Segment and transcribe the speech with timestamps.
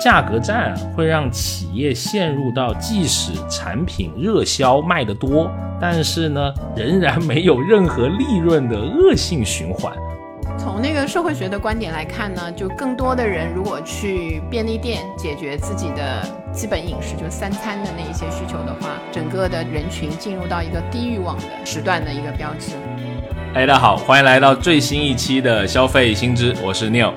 [0.00, 9.92] 价格战会让企业陷入到即使产品热销卖得多，但是呢，仍然没有任何利润的恶性循环。
[10.58, 22.72] 从那个社会学的观点来看呢，就更多的人如果去便利店解决自己的基本饮食，就三餐的那一些需求的话，整个的人群进入到一个低欲望的时段的一个标志。
[23.52, 27.12] 哎，大家好，欢迎来到最新一期的消费新知，我是 Neil。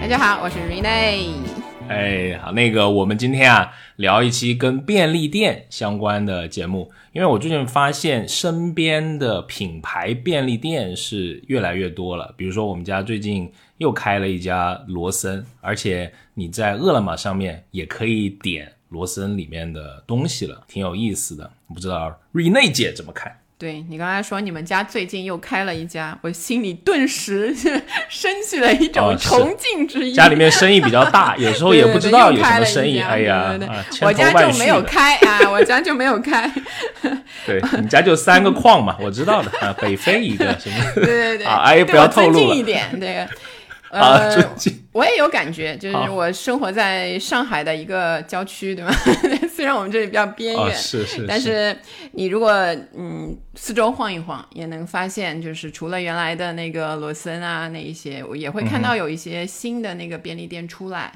[0.00, 1.43] 大家好，我是 Rene。
[1.86, 12.34] 哎，好，那个我们今天啊聊一期跟便利店相关的节目，因为我最近发现身边的品牌便利店是越来越多了。
[12.38, 21.50] 比如说我们家最近又开了一家罗森，而且你在饿了么上面也可以点罗森里面的东西了，挺有意思的。
[21.72, 23.30] 不知道瑞内姐怎么看？
[23.56, 27.54] 对你刚才说你们家最近又开了一家，我心里顿时
[28.10, 30.12] 升起了一种崇敬之意。
[30.12, 32.98] 家里面生意比较大， 有时候也不知道有什么生意。
[32.98, 33.56] 哎呀，
[34.02, 36.50] 我家就没有开啊，我家就没有开。
[37.46, 40.84] 对你家就三个矿嘛，我知道的啊，北非一个什么？
[40.96, 42.54] 对对对，哎，不要透露了。
[42.56, 42.62] 一
[44.00, 44.54] 呃，
[44.92, 48.92] 我也有感觉，就是我生活在上海的一个郊区，对吗？
[49.54, 51.76] 虽然我们这里比较边缘，是是，但是
[52.12, 52.52] 你如果
[52.96, 61.12] 嗯四周晃一晃，也能发现，就是除了原来的那个罗森啊那一些，我也会看到有一些新的那个便利店出来，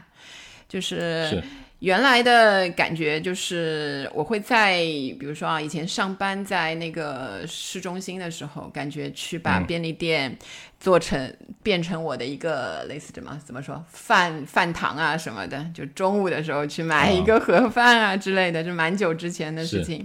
[0.69, 1.43] 就是。
[1.81, 10.37] 原来的感觉就是，我会在比如说啊，以前上班在那个市中心的时候，感觉去把便利店
[10.81, 20.05] 做成变成我的一个类似什么怎么说饭饭堂啊什么的，就中午的时候去买一个盒饭啊之类的，就蛮久之前的事情。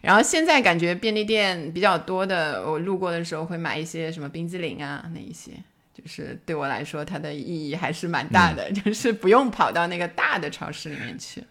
[0.00, 5.52] 然后现在感觉便利店比较多的，我路过的时候会买一些什么冰激凌啊那一些。
[5.94, 11.42] 就是对我来说，它的意义还是蛮大的， 就是不用跑到那个大的超市里面去。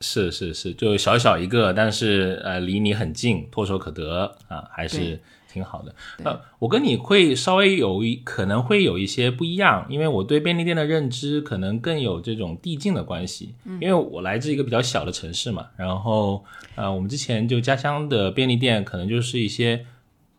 [0.00, 5.18] 是是是，就小小一个，但是呃，离你很近，唾手可得啊，还是
[5.52, 5.92] 挺好的。
[6.22, 16.44] 呃，我跟你会稍微有一可能会有一些不一样，因为我对便利店的认知可能更有这种递进的关系，因为我来自一个比较小的城市嘛，然后
[16.76, 19.84] 呃，我们之前就家乡的便利店可能就是一些。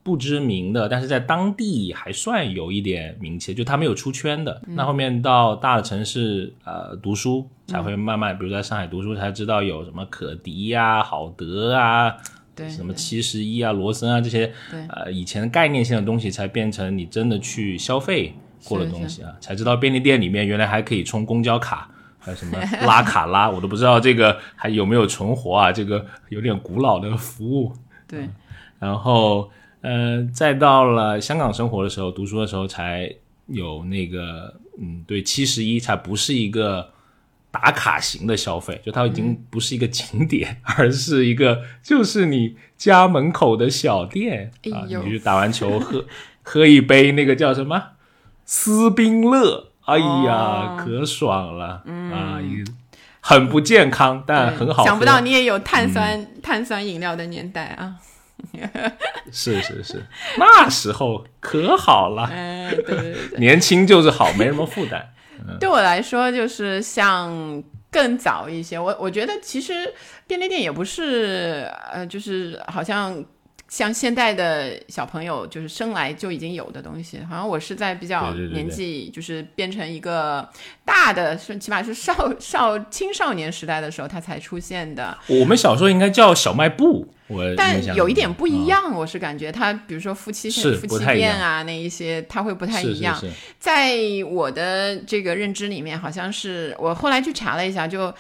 [0.02, 4.62] 不知名的，但是在当地还算有一点名气，就他没有出圈的。
[4.68, 12.16] 那后面到大的城市，呃，读书才会慢慢，比如在上海读书才知道有什么可迪呀、好德啊，
[12.56, 14.52] 对，什么七十一啊、罗森啊这些，
[14.88, 18.34] 呃，以前概念性的东西才变成你真的去消费
[18.64, 21.88] 过的东西啊，才知道便利店里面原来还可以充公交卡，
[22.18, 27.74] 还有什么 拉卡拉，我都不知道这个还有没有存活啊，这个有点古老的服务。
[28.08, 28.28] 对，
[28.80, 29.52] 然后。
[29.82, 33.14] 嗯，再到了香港生活的时候，读书的时候才
[33.48, 36.92] 有那个，嗯，对，七十一才不是一个
[37.50, 44.52] 打卡型的消费，就它已经不是一个景点，而是一个就是你家门口的小店。
[44.72, 46.06] 啊，你去打完球喝
[46.44, 47.82] 喝一杯那个叫什么
[48.46, 51.84] 斯宾乐，哎呀，可爽了。
[52.12, 52.42] 啊，
[53.22, 54.84] 很不健康，但很好。
[54.84, 57.96] 想不到你也有碳酸碳酸饮料的年代啊。
[59.32, 60.04] 是是是，
[60.38, 62.24] 那时候可好了。
[62.24, 65.08] 哎，对对对，年轻就是好，没什么负担。
[65.60, 68.78] 对我来说，就是像更早一些。
[68.80, 69.94] 我我觉得其实
[70.28, 73.24] 便利店也不是，呃，就是好像。
[73.70, 80.50] 像现代的小朋友，就是生来就已经有的东西，好像我是在比较年纪，就是变成一个
[80.84, 85.16] 大的，是起码是少少青少年时代的时候，它才出现的。
[85.28, 93.16] 我们小时候应该叫小卖部，我但有一点不一样，我是感觉它，比如说夫妻夫妻店啊，那一些它会不太一样。
[93.60, 93.96] 在
[94.32, 98.12] 我的这个认知里面，好像是我后来去查了一下，就。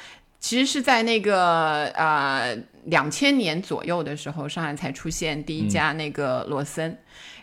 [0.42, 2.58] 其实是在那个呃
[2.90, 6.98] 两千年左右的时候，上海才出现第一家那个罗森。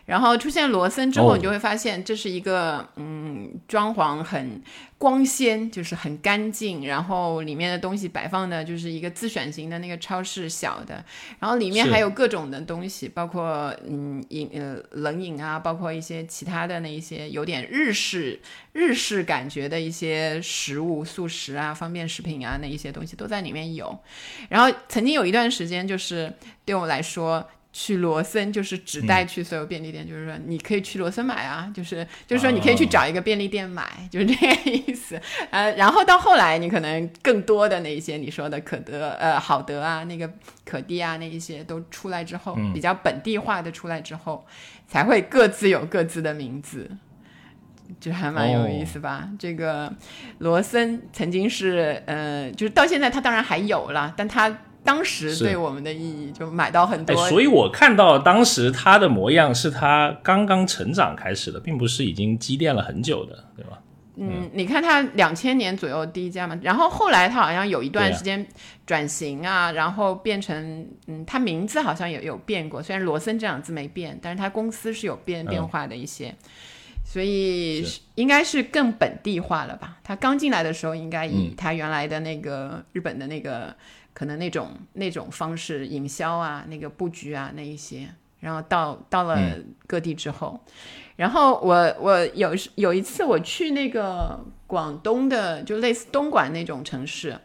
[0.06, 4.62] 然后出现罗森之后，你就会发现这是一个嗯，装潢很
[4.96, 11.04] 光鲜，就是很干净，然后里面的东西摆放的就是一个自选型的那个超市小的，
[11.40, 18.40] 然后里面还有各种的东西，包括嗯饮呃冷饮啊，包括一些其他的那一些有点日式
[18.72, 23.98] 日式感觉的一些食物、素食啊、方便食品啊那一些东西都在里面有。
[24.48, 26.32] 然后曾经有一段时间，就是
[26.64, 27.44] 对我来说。
[27.78, 35.20] 去罗森就是只带去所有便利店，就是说你可以去罗森买啊，就是就是说你可以去找一个便利店买，就是这个意思。
[35.50, 40.32] 呃，然后到后来你可能更多的那一些你说的可得呃好得啊，那个
[40.64, 44.46] 可地啊那一些都出来之后，比较本地化的出来之后，
[44.88, 46.90] 才会各自有各自的名字。
[48.00, 49.28] 就还蛮有意思吧。
[49.38, 49.92] 这个
[50.38, 54.48] 罗森曾经是呃，就是到现在他当然还有了，但他
[54.86, 57.28] 当时对我们的意义就买到很多。
[57.28, 63.78] 所以我看到当时他的模样是他刚刚成长开始的，并不是已经积淀了很久的，对吧？
[64.18, 68.46] 嗯，你看他两千年左右第一家嘛，然后后来他好像有一段时间
[68.86, 76.34] 转型啊，然后变成嗯，他名字好像也有变过，虽然罗森这两字没变，但是他公司是有变变化的一些，
[77.04, 79.98] 所以应该是更本地化了吧？
[80.02, 83.76] 他刚进来的时候，应该以他原来的那个日本的那个
[84.16, 88.08] 可能那种那种方式营销啊，那个布局啊那一些，
[88.40, 89.38] 然后到到了
[89.86, 90.58] 各地之后。
[91.16, 97.38] 然后我我有有一次我去那个广东的，就类似东莞那种城市，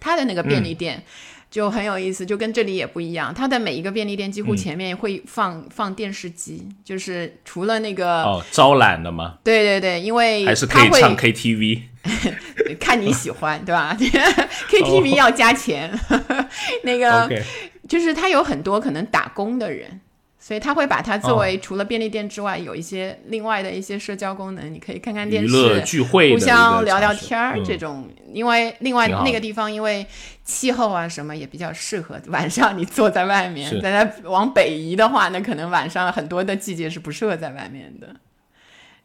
[0.00, 1.04] 它的那个便利店
[1.48, 3.32] 就很有意思，就跟这里也不一样。
[3.32, 9.38] 它的每一个便利店几乎前面会放放电视机，就是除了那个哦招揽的吗？
[9.44, 11.82] 对对对，因为还是可以唱 KTV，
[12.80, 13.96] 看你喜欢对吧？
[14.70, 15.90] KTV 要加钱，
[16.84, 17.28] 那个
[17.88, 20.00] 就是他有很多可能打工的人。
[20.44, 28.10] 所以他会把它作为除了便利店之外，有一些另外的一些社交功能，你可以看看电视、聚会、互相聊聊天儿这种。
[28.32, 30.04] 因为另外那个地方，因为
[30.44, 33.70] 气候啊什么也比较适合晚上你坐在外面。
[33.80, 38.08] 大家往北移的话，那可能晚上很多的季节是不适合在外面的。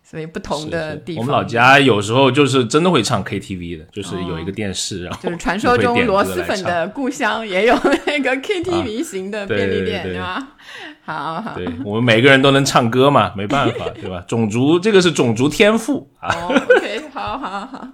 [0.09, 7.75] 所以不同的地方，我们老家有时候就是真的会唱 KTV 的，就是有一个电视，然后就是传说中螺蛳粉的故乡也有
[8.05, 10.47] 那个 KTV 型的便利店，对吧？
[11.03, 14.23] 好好，对我们每个人都能唱歌嘛，没办法，对吧？
[14.25, 16.33] 种族这个是种族天赋啊。
[16.55, 17.87] OK，好好好，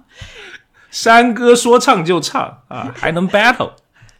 [0.92, 3.72] 山歌说唱就唱啊，还能 battle。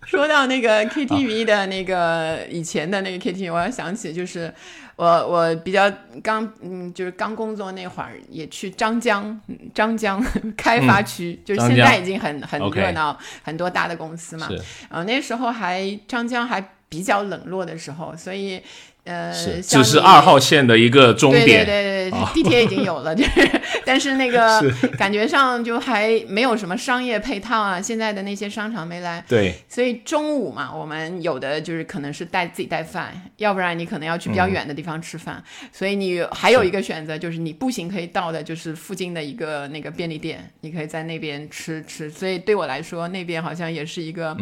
[0.04, 4.52] 说到那个 KTV 的那个以前的那个 KTV，我要想起就是。
[4.96, 5.90] 我我比较
[6.22, 9.40] 刚嗯，就是刚工作那会儿，也去张江
[9.74, 10.24] 张江
[10.56, 14.48] 开发区，就是现在已经很很热闹，很多大的公司嘛。
[14.90, 18.62] 然后那时候还张江还比较冷落的时候，所以。
[19.04, 19.30] 呃，
[19.62, 24.62] 只是二号线的一个终点，对对对对，地铁已经有了，就是， 但是那个
[24.96, 27.78] 感觉上就还没有什么商业配套啊。
[27.78, 35.42] 现在的那些商场没来，对，所以中午嘛，我们有的就是可能是带自己带饭，要不然你可能要去比较远的地方吃饭。
[35.70, 42.08] 所以你还有一个选择，就是你步行可以到的，就是附近的一个那个便利店，你可以在那边吃吃。
[42.08, 44.34] 所以对我来说，那边好像也是一个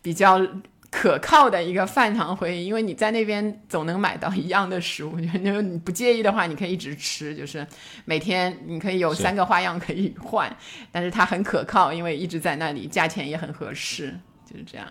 [0.00, 0.40] 比较。
[0.98, 7.64] 可靠的一个饭堂回忆，因为你在那边总能买到一样的食物，就你不介意的话，你可以一直吃，就是
[8.06, 10.56] 每天你可以有三个花样可以换，
[10.90, 14.18] 但是它很可靠，因为一直在那里，价钱也很合适，
[14.50, 14.86] 就是这样。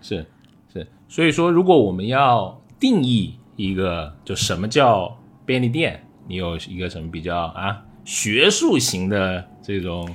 [0.00, 0.26] 是
[0.72, 10.08] 是，所以说，如果我们要定义一个，就什么叫便利店，你有一个什么比较啊学术型的这种。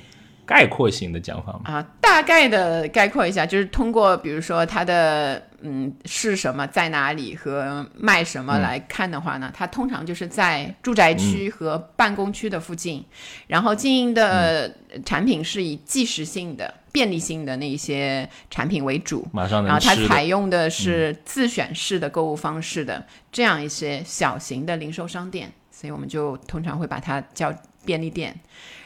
[0.52, 1.62] 概括性的讲法吗？
[1.64, 13.02] 啊，大概的概括一下，就是通过比如说它的嗯是什么，在哪里和卖什么来看的话呢，它通常就是在住宅区和办公区的附近，
[13.48, 14.76] 然后经营的
[15.06, 23.02] 产品是以即时性的、便利性的那一些产品为主，马上然后它采用的是自选式的购物方式的
[23.32, 27.54] 这样一些小型的零售商店，所以我们就通常会把它叫
[27.86, 28.38] 便利店。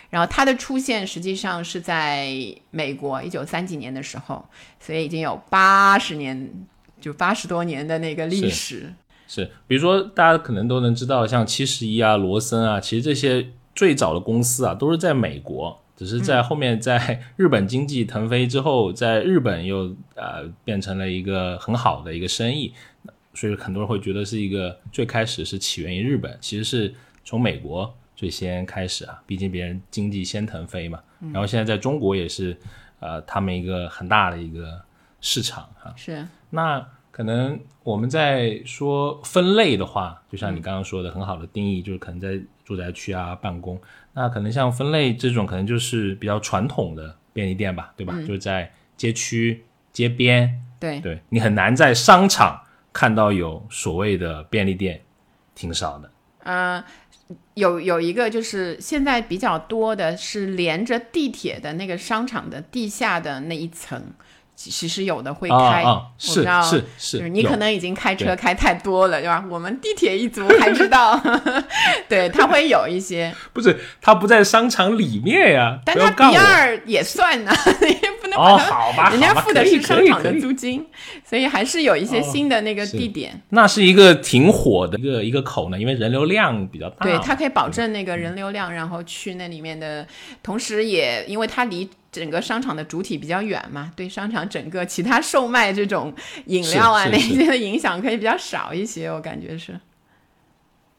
[0.09, 2.33] 然后它的出现实际上是在
[2.71, 4.45] 美国一九三几年的时候，
[4.79, 6.49] 所以已经有八十年，
[7.01, 8.93] 就八十多年的那个历史。
[9.27, 22.71] 是，比如说大家可能都能知道，像七十一啊、罗森啊，其实这些最早的公司啊，都是在美国，只是在后面在日本经济腾飞之后，在日本又呃变成了一个很好的一个生意，
[23.33, 26.93] 所以很多人会觉得是一个最开始是起源于日本，其实是
[27.25, 27.93] 从美国。
[28.15, 30.99] 最先开始啊，毕竟别人经济先腾飞嘛。
[31.33, 32.55] 然后现在在中国也是，
[32.99, 34.81] 呃，他们一个很大的一个
[35.21, 35.93] 市场哈。
[35.95, 36.25] 是。
[36.49, 43.79] 那可能我们在说分类的话，就像你刚刚说的，很好的定义就是可能在住宅区啊办公。
[44.13, 48.13] 那可能像分类这种，可能就是比较传统的便利店吧，对吧？
[48.21, 50.61] 就是在街区街边。
[50.79, 50.99] 对。
[50.99, 52.61] 对你很难在商场
[52.93, 55.01] 看到有所谓的便利店，
[55.55, 56.11] 挺少的。
[56.43, 56.83] 嗯。
[57.55, 64.01] 有有一个就是现在比较多的是连着地铁的那个商场的地下的那一层，
[64.55, 65.83] 其实有的会开，
[66.17, 69.43] 是是是，你可能已经开车开太多了，对吧？
[69.49, 71.19] 我们地铁一族还知道，
[72.07, 77.51] 对，它会有一些， 不是它不在商场里面呀，但它第二也算呢，
[78.35, 80.85] 哦，好吧， 人家付的是商场的租金，
[81.23, 83.41] 所以还是有一些新的那个地点。
[83.49, 87.05] 那是一个挺火的一个一个口呢，因为人流量比较大。
[87.05, 90.07] 对，它可以保证那个人流量，然后去那里面的，
[90.43, 96.13] 同时也因为它离整个商场的主体比较远嘛，对商场整个其他售卖这种
[96.45, 99.79] 饮料啊那些的影响可以比较少一些，我感觉是。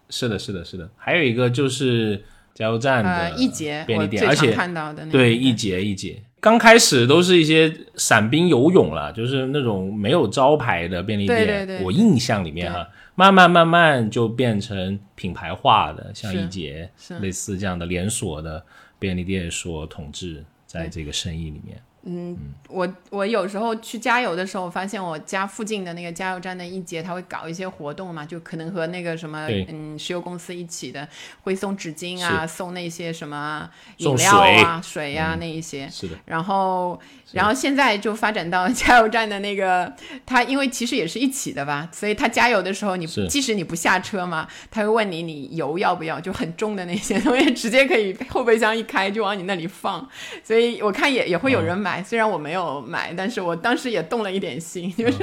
[0.08, 2.24] 是的，是的，是的，还有一个就是
[2.54, 11.46] 加油站的一节便利店，而且看到的对一节一节，刚开始都是一些散兵游勇了，就是那种没有招牌的便利店。
[11.46, 16.88] 对对对，我印象里面哈，慢慢慢慢就变成品牌化的，像一杰
[17.20, 18.64] 类似这样的连锁的
[18.98, 21.80] 便利店所统治在这个生意里面。
[22.08, 31.08] 嗯，我我有时候去加油的时候，发现我家附近的那个加油站的一节，他会搞一些活动嘛，就可能和那个什么嗯石油公司一起的，
[31.42, 35.88] 会送纸巾啊，送那些什么饮料啊、水呀那一些。
[35.90, 36.16] 是的。
[36.26, 36.96] 然后，
[37.32, 39.92] 然后现在就发展到 加油站的那个，
[40.24, 50.08] 他因为其实也是一起的吧，所以他加油的时候，你即使你不下车嘛，他会问你你油要不要，就很重的那些东西，直接可以后备箱一开就往你那里放，
[50.44, 51.95] 所以我看也也会有人买。
[52.02, 55.18] 虽然我没有买，但是我当时也动了一点心，就是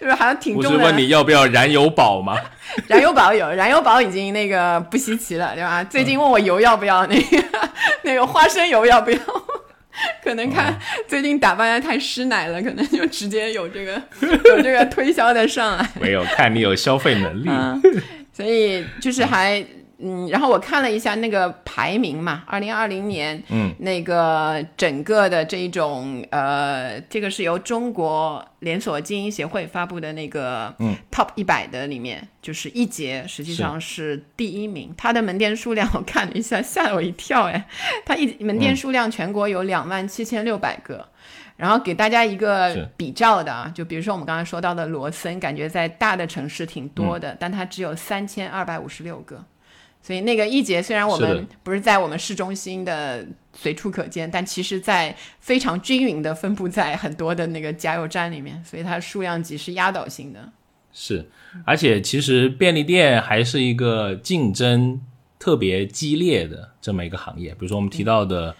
[0.00, 0.70] 就是好像挺重的。
[0.70, 2.36] 不是问你要不要燃油宝吗？
[2.88, 5.82] 燃油宝有，燃油宝已经那个不稀奇了，对吧？
[5.84, 7.44] 最近问我油要不要，那个
[8.02, 9.18] 那个花生油要不要？
[10.24, 10.76] 可能看
[11.06, 15.88] 最近打扮的太师奶了，可能就直接有这个有这个推销的上来。
[16.00, 17.48] 没有看你有消费能力，
[18.32, 19.64] 所以就是还。
[20.06, 37.66] 嗯，然后我看了一下那个排名嘛，二零二零年，嗯，那个整个的这种呃，这个是由中国连锁经营协会发布的那个，嗯，Top 一百的里面，就是一节实际上是第一名，它的门店数量我看了一下，吓了我一跳，哎，
[38.04, 41.08] 它一门店数量全国有两万七千六百个，
[41.56, 49.42] 然后给大家一个比照的啊，就比如说我们刚才说到的罗森，感觉在大的城市挺多的，但它只有三千二百五十六个。
[50.06, 60.52] 所以那个一节虽然我们不是在我们市中心的随处可见，但其实在非常均匀的分布在很多的那个加油站里面，所以它数量级是压倒性的。
[60.92, 61.26] 是，
[61.64, 65.00] 而且其实便利店还是一个竞争
[65.38, 67.52] 特别激烈的这么一个行业。
[67.52, 68.54] 比如说我们提到的，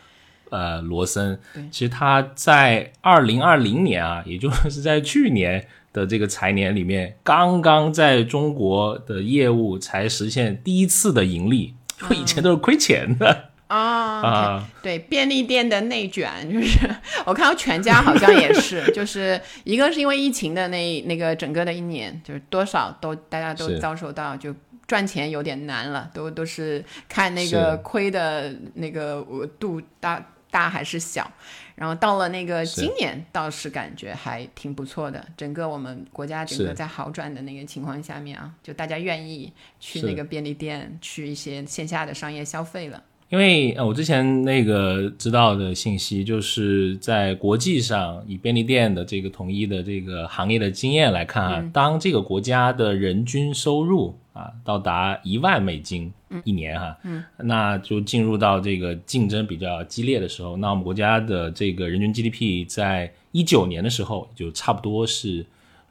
[0.49, 1.39] 呃，罗森，
[1.71, 5.69] 其实它在二零二零年啊，也就是在去年。
[5.95, 11.75] 的这个财年里面，刚刚在中国的业务才实现第一次的盈利，
[12.11, 13.79] 以前都是亏钱的啊
[14.21, 14.69] 啊！
[14.83, 16.81] 对，便利店的内卷，就是
[17.25, 24.53] 我看到全家好像也是， 就是一个是因为疫情的那那个整个的一年，就是多少都大家都遭受到，就
[24.89, 29.25] 赚钱有点难了，都都是看那个亏的那个
[29.61, 30.21] 度大
[30.51, 31.31] 大还是小。
[31.75, 35.27] 然后到了那个今年，倒是感觉还挺不错的。
[35.37, 43.03] 整个我们国家整个在好转的那个情况下面啊，就大家愿意去那个便利店，去一些线下的商业消费了。
[43.35, 56.13] 因为呃，我之前那个知道的信息，就是在国际上以便利店的这个统一的这个行业的经验来看啊，当这个国家的人均收入啊到达一万美金
[56.45, 60.57] 一年哈，嗯，那就进入到这个竞争比较激烈的时候。
[60.59, 65.45] 那我们国家的这个人均 GDP 在一九年的时候就差不多是。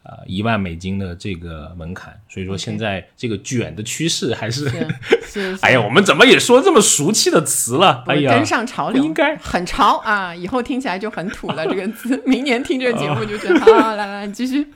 [0.04, 4.70] 呃，一万美金的这个门槛，所以说现在这个卷的趋势还是，
[5.26, 8.04] 是， 哎呀，我们怎么也说这么俗气的词了？
[8.08, 10.36] 哎呀，跟上潮流，应该很潮啊！
[10.36, 14.68] 以后听起来就很土了，这个字， 明年听这个节目就觉得，啊，来来继续。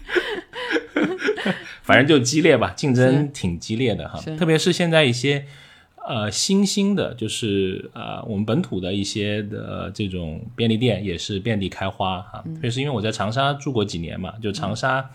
[1.84, 5.46] 反正就激烈吧，竞争挺激烈的哈，特别是现在一些。
[6.08, 12.42] 呃，新兴的，就是呃，我们本土的一些的这种便利店也是遍地开花哈。
[12.56, 15.06] 特别是因为我在长沙住过几年嘛，就长沙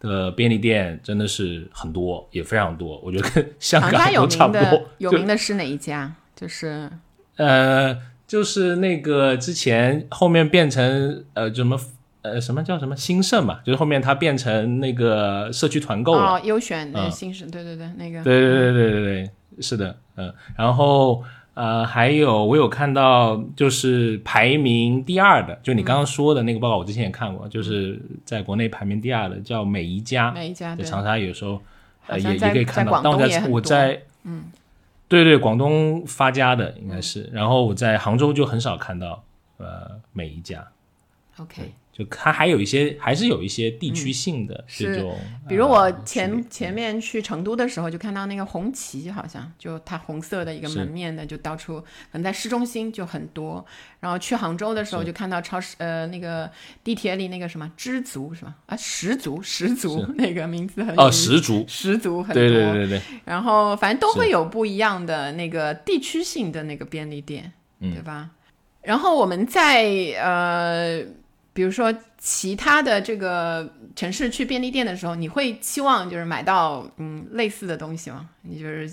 [0.00, 3.00] 的便利店真的是很多，也非常多。
[3.04, 4.82] 我觉得跟香港都差不多。
[4.98, 6.12] 有名的是哪一家？
[6.34, 6.90] 就是
[7.36, 11.78] 呃，就是那个之前后面变成呃什么
[12.22, 16.32] 呃什么叫什么兴盛嘛，就是后面它变成那个社区团购了。
[16.32, 18.24] 哦，优选的兴盛，对对对，那个。
[18.24, 19.30] 对对对对对对。
[19.58, 21.22] 是的，嗯，然后
[21.54, 31.60] 呃，还有我有看到，就是排名第二的，就你刚刚说的那个报告，我之前也看过，就是在国内排名第二的叫美宜佳，美宜佳在长沙有时候
[32.06, 34.44] 呃也也可以看到，但我在我在嗯，
[35.08, 39.22] 对对，广东发家的应该是，然后我在杭州就很少看到
[39.58, 40.66] 呃美宜佳
[41.38, 45.14] ，OK，就它还有一些，还是有一些地区性的这种。
[45.48, 53.64] 比如我前前面去成都的时候，就看到那个红旗，好像就它红色的一个门面的，就到处可能在市中心就很多。
[53.98, 56.50] 然后去杭州的时候，就看到超市呃那个
[56.82, 58.54] 地铁里那个什么知足是吧？
[58.66, 63.02] 啊十足十足 那个名字很哦十足十足很多对对对对。
[63.26, 68.30] 然后反正都会有不一样的那个地区性的那个便利店，对吧？
[68.82, 69.84] 然后我们在
[70.22, 71.04] 呃。
[71.52, 78.28] 比如说其他的这个城市去便利店的时候，你会期望就是买到嗯类似的东西吗？
[78.42, 78.92] 你就是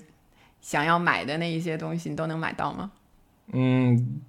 [0.61, 2.91] 想要买的那一些东西，你都能买到吗？
[3.53, 4.19] 嗯，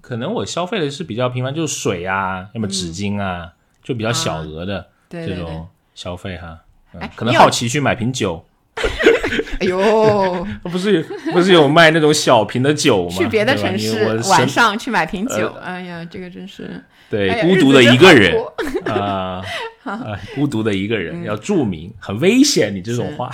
[0.00, 6.60] 可能我消费的是比较频繁，就是水啊，要么纸巾啊，就比较小额的这种消费哈。
[6.98, 8.44] 哎，可能好奇去买瓶酒。
[9.60, 13.16] 哎呦， 不是不是有卖那种小瓶的酒吗？
[13.16, 16.82] 去别的城市晚上去买瓶酒，哎呀，这个真是。
[17.10, 18.34] 对，孤独的一个人
[18.86, 19.40] 啊，
[20.34, 22.74] 孤独的一个人要注明，很危险。
[22.74, 23.30] 你这种话，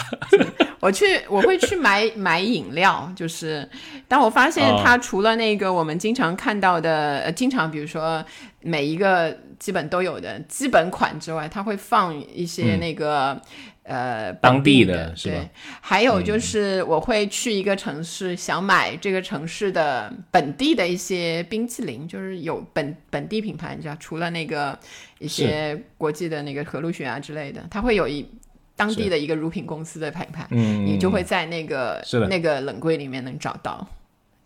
[0.80, 3.66] 我去，我会去买买饮料，就是
[4.08, 8.22] 当我发现它除了那个我们经常看到的，呃，经常比如说
[8.60, 13.40] 每一个基本都有的基本款之外，它会放一些那个。
[13.82, 15.50] 呃，当地的对，
[15.80, 24.78] 还有就是我会去一个城市，想买这个城市的本地的一些冰淇淋，就是有本本地品牌，你知道，除了那个
[25.18, 28.24] 一些国际的那个和路雪啊之类的，它会有一
[28.76, 33.84] 当地的一个乳品公司的品牌，嗯，你就会在那个那个冷柜里面能找到，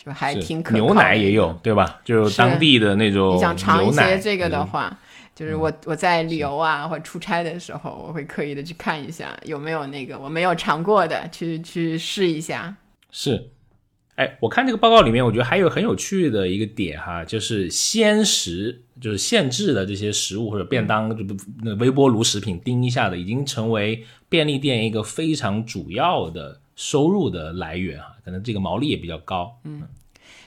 [0.02, 2.00] 就还挺可牛奶也有对吧？
[2.02, 4.96] 就当地的那种，你想尝一些这个的话。
[5.34, 12.76] 就是我我在旅游啊或者出差的时候，我会刻意的去看一下有没有那个我没有尝过的，去去试一下。
[13.10, 13.50] 是，
[14.14, 29.58] 哎，我看这个报告里面，我觉得还有很有趣的一个点哈，就是鲜食，就是限制的这些食物或者便当，就那微波炉食品，叮一下的，已经成为便利店一个非常主要的收入的来源哈，可能这个毛利也比较高。
[29.64, 29.82] 嗯。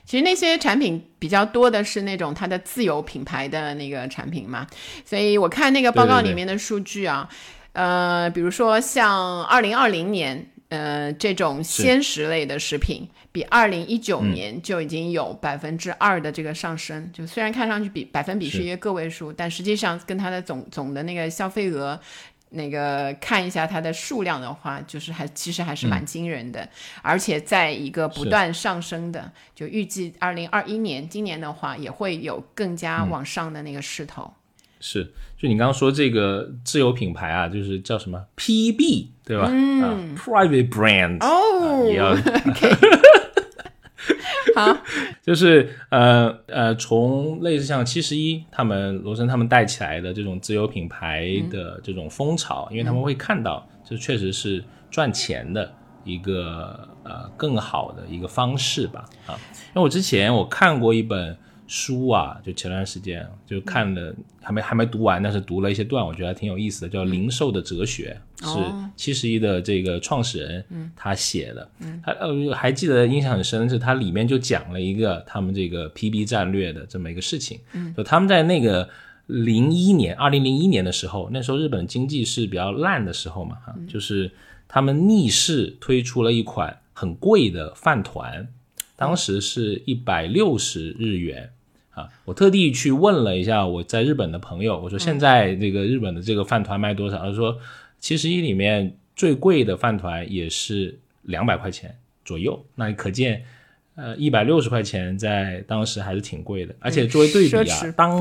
[0.08, 4.66] 其实那些产品比较多的是那种它的自有品牌的那个产品嘛，
[5.06, 7.28] 所以我看那个报告里面的数据啊，
[7.74, 18.64] 呃，比如说像二零二零年，呃，这种鲜食类的食品比二零一九年就已经有百分之二的这个上升，就虽然看上去比百分比是。
[18.64, 22.00] 一个个位数，但实际上跟它的总总的那个消费额。
[22.50, 26.68] 那个看一下它的数量的话，就是还其实还是蛮惊人的，
[27.02, 34.32] 而且在一个不断上升的，就预计二零二一年今年的话也会有更加往上的那个势头。
[34.80, 35.04] 是，
[35.38, 39.50] 就你刚刚说这个自有品牌啊，就是叫什么？PB 对吧？
[39.52, 42.16] 嗯，Private Brand 哦，也要。
[44.56, 44.76] 好，
[45.28, 55.70] 就是呃呃，从类似像七十一他们罗森他们带起来的这种自有品牌的这种风潮，因为他们会看到这确实是赚钱的
[56.06, 59.38] 一个呃更好的一个方式吧啊。
[59.52, 61.38] 因为我之前我看过一本。
[61.68, 68.18] 书啊，就前段时间就看了，还没还没读完，但是读了一些段，我觉得还挺有意思的，叫《零售的哲学》，
[68.54, 71.70] 是七十一的这个创始人他写的。
[72.02, 77.60] 他呃还记得印象很深是，他里面就讲了一个他们这个 PB 战略的这么一个事情。
[77.96, 78.88] 就他们在那个
[79.26, 84.32] 零一年，二零零一年的时候，那时候日本经济是比较烂的时候嘛，哈，就是
[84.70, 88.48] 他们逆势推出了一款很贵的饭团，
[88.96, 91.52] 当时是一百六十日元。
[91.98, 97.18] 啊，我特地去问了一下我在日本的朋友，我说现在这个日本的这个饭团卖多少？
[97.18, 97.58] 他说
[98.00, 102.64] 七十一里面最贵的饭团也是两百块钱左右。
[102.76, 103.44] 那可见，
[103.96, 106.76] 呃，一百六十块钱在当时还是挺贵的。
[106.80, 108.16] 而且作为对比啊，当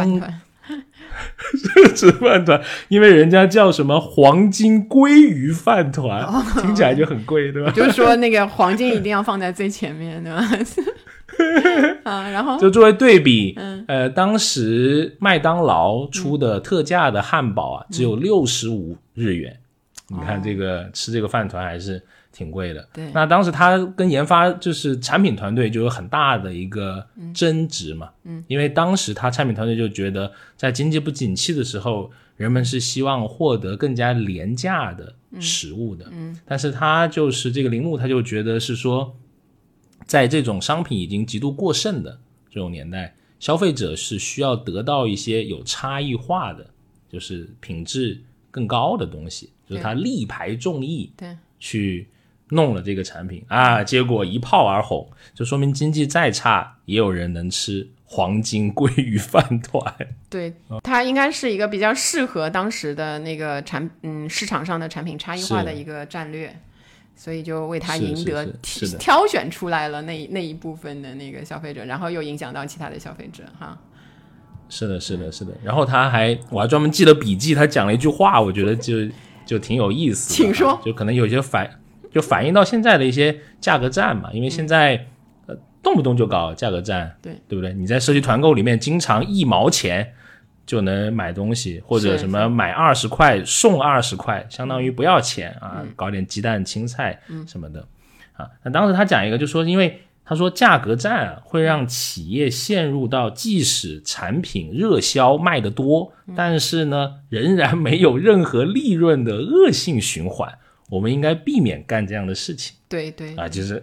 [1.54, 6.26] 奢侈饭团，因为人家叫什么黄金鲑鱼饭团，
[6.60, 7.70] 听起来就很贵，对吧？
[7.72, 10.42] 就是说那个黄金一定要放在最前面，对吧？
[12.04, 19.58] 啊，然后就作为对比，呃，当时麦当劳出的特价的汉堡啊，只有六十五日元。
[20.08, 22.88] 你看这个吃这个饭团还是挺贵的。
[22.92, 28.08] 对，那当时他跟研发就是产品团队就有很大的一个争执嘛。
[28.22, 36.06] 嗯，因为当时他产品团队就觉得，在经济不景气的时候，人们是希望获得更加廉价的食物的。
[36.12, 39.12] 嗯，但是他就是这个铃木，他就觉得是说。
[40.06, 42.18] 在这种商品已经极度过剩的
[42.50, 46.70] 这种年代，消费者是需要得到一些有差异化的，
[47.08, 52.08] 就是品质更高的东西，就是他力排众议，对，去
[52.50, 53.44] 弄了这个产品。
[53.48, 59.94] 啊，结果一炮而红，就说明经济再差也有人能吃黄金鲑鱼饭团。
[60.30, 66.56] 对，它应该是一个比较适合当时的那个产嗯市场上的产品差异化的一个战略，
[67.16, 68.46] 所以就为他赢得
[68.98, 73.76] 挑选出来了那那一部分的那个消费者，然后又影响到其他的消费者哈。
[74.68, 75.52] 是的，是的，是的。
[75.64, 78.94] 然后他还我还专门记了笔记，他讲了一句话，我觉得就
[79.44, 80.32] 就挺有意思。
[80.32, 80.78] 请说。
[80.84, 81.68] 就可能有些反
[82.12, 85.06] 就反映到现在的一些价格战嘛，因为现在
[85.46, 85.56] 呃。
[85.82, 87.72] 动不动就搞价格战，对对不对？
[87.72, 90.14] 你在社区团购里面经常一毛钱
[90.66, 97.86] 就能买东西，或者什么买二十块送二十块，相当于不要钱啊，搞点鸡蛋、青菜什么的
[98.32, 98.50] 啊。
[98.64, 110.52] 那当时他讲一个，就说因为他说价格战会让企业陷入到即使产品热销卖得多，但是呢仍然没有任何利润的恶性循环。
[110.90, 112.76] 我们应该避免干这样的事情。
[112.88, 113.82] 对对啊，就是。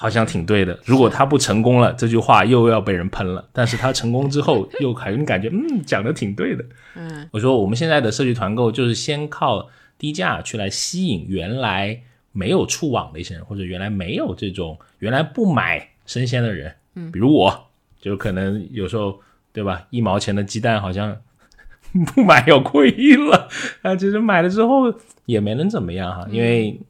[0.00, 0.78] 好像挺对的。
[0.84, 3.44] 如果他不成功了，这句话又要被人喷了。
[3.52, 6.64] 但是他成功之后， 又还感觉嗯，讲的挺对的。
[6.94, 16.72] 嗯，我说我们现在的社区团购就是先靠低价去来吸引原来没有触网的一些人，或者原来没有这种原来不买生鲜的人。
[16.94, 17.66] 嗯，比如我，
[18.00, 19.20] 就可能有时候
[19.52, 21.16] 对吧，一毛钱的鸡蛋好像
[22.14, 23.48] 不买要亏了
[23.82, 23.96] 啊。
[23.96, 24.94] 其实买了之后
[25.26, 26.80] 也没能怎么样哈，因为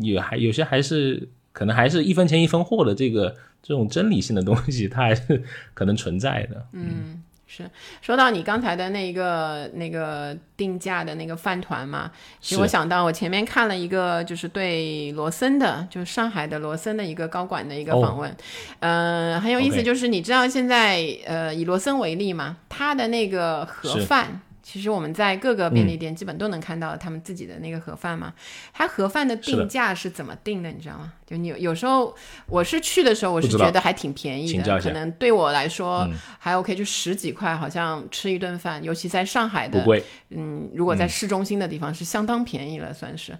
[0.00, 1.28] 有还有些还是。
[1.56, 5.42] 可能还是一分钱一分货的这个这种真理性的东西，它还是
[5.72, 6.66] 可能存在的。
[6.72, 7.64] 嗯，是。
[8.02, 18.36] 说到你刚才的那个那个定价的那个饭团嘛，其实我想到我前面看了一个，就是对罗森的，就是上海的罗森的一个高管的一个访问，
[18.80, 24.42] 呃，很有意思，就是你知道现在呃以罗森为例嘛，他的那个盒饭。
[24.66, 28.34] 其实我们在各个便利店基本都能看到他们自己的那个盒饭嘛。
[28.72, 30.68] 它盒饭的定价是怎么定的？
[30.72, 31.12] 你知道吗？
[31.24, 32.12] 就你有时候
[32.48, 36.04] 我是去的时候，我是觉得还挺便宜的，可能对我来说
[36.40, 39.84] 还 OK，就十几块，好像吃一顿饭，尤其在上海的，
[40.30, 43.38] 嗯，如果在市中心的地方是相当便宜了，算是。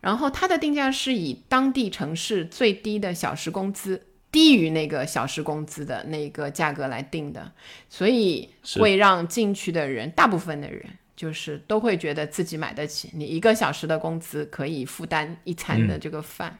[0.00, 4.02] 然后它的定价是以当地城市最低的小时工资。
[4.34, 7.52] 低于那个小时工资的那个价格来定的，
[7.88, 8.48] 所以
[8.80, 16.58] 会让进去的人，大部分的人就是都会觉得自己买得起，你一个小时的工资可以负担一餐的这个饭，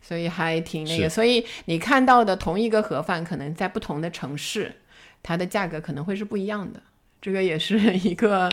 [0.00, 1.08] 所以还挺那个。
[1.08, 4.72] 所以你看到的同一个盒饭，可能在不同的城市，
[5.20, 6.80] 它的价格可能会是不一样的。
[7.20, 8.48] 这个也是一个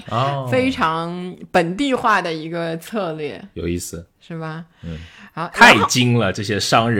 [0.51, 4.65] 非常本地化的一个策略，有意思，是吧？
[4.81, 4.97] 嗯，
[5.31, 6.99] 好，太精了，这些商人。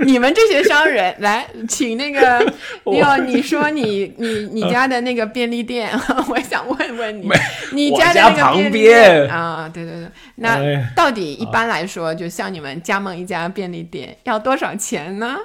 [0.06, 2.52] 你们这些商人来，请那个，
[2.98, 5.90] 要，你说你你你家的那个便利店，
[6.28, 7.28] 我想问问你，
[7.72, 10.58] 你家的那个便利店啊，对对对，那
[10.94, 15.36] 到底一般来说，就像你们加盟一家便利店要多少钱呢？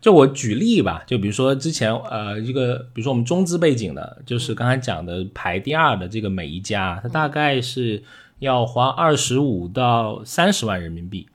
[0.00, 8.02] 就我举例吧，就比如说之前呃一个，比如说我们中资背景的，就是刚才讲的排第二的这个每一家，它大概是
[8.40, 11.28] 要花二十五到三十万人民币。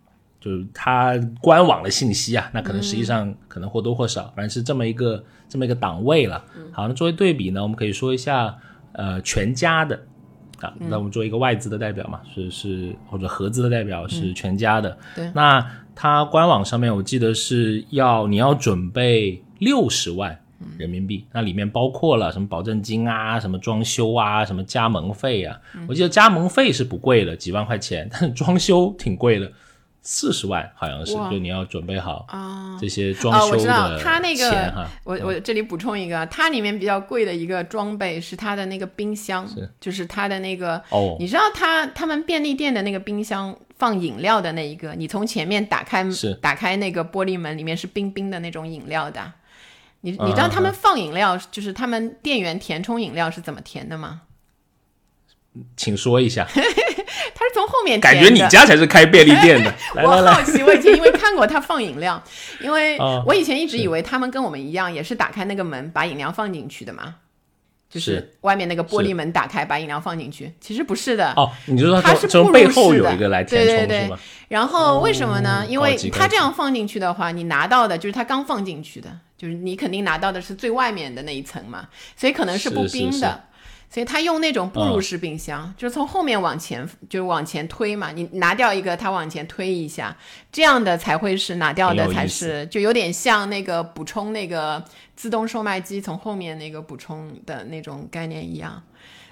[0.48, 6.42] 就是它官网的信息啊，那可能实际上可能或多或少，反正是这么一个这么一个档位了。
[6.72, 8.56] 好，那作为对比呢，我们可以说一下，
[8.94, 10.00] 呃，全家的
[10.62, 14.98] 啊，那我们作为一个外资的代表嘛，是是或者合资的代表是全家的。
[15.14, 20.40] 对，那它官网上面我记得是要你要准备六十万
[20.78, 25.60] 人民币，那里面包括了什么保证金啊，什么装修啊，什么加盟费啊。
[25.90, 29.52] 我记得加盟费是不贵的，几万块钱，但是装修挺贵的。
[30.10, 34.00] 四十万好像是，就你要准备好啊这些装修的
[34.34, 34.88] 钱哈。
[35.04, 39.46] 我我这里补充一个，它里面比较贵的一个装备是它的那个冰箱，
[39.82, 49.34] 就是它的那个哦，你知道它他们便利店的那个冰箱放饮料的那一个，你从前面打开是打开那个玻璃门，里面是冰冰的那种饮料的。
[50.00, 54.22] 你你知道他们放饮料，就是他们店员填充饮料是怎么填的吗？
[55.76, 56.48] 请说一下，
[57.34, 59.74] 他是从后面感觉你家才是开便利店的。
[60.04, 62.22] 我好奇，我以前因为看过他放饮料，
[62.62, 67.16] 因为 我以前一直以为他们跟我们一样，也是打开那个门把饮料放进去的嘛，
[67.90, 70.54] 就是外面那个玻璃门打开把饮料放进去。
[70.60, 74.20] 其实不是的哦，你就说他是从背后有一个来填充是吗？
[74.48, 75.66] 然后为什么呢？
[75.68, 83.44] 因为他这样放进去的话，你拿到的就是他刚放进去的，就是你肯定拿到的是最外面的那一层嘛，所以可能是不冰的。
[83.90, 88.12] 所以他用那种步入式冰箱，就是从后面往前，就是往前推嘛。
[88.12, 90.16] 你拿掉一个，他往前推一下，
[90.52, 94.84] 这样的才会是拿掉的才是，就有点像那个补充那个
[95.16, 98.84] 自动售卖机从后面那个补充的那种概念一样。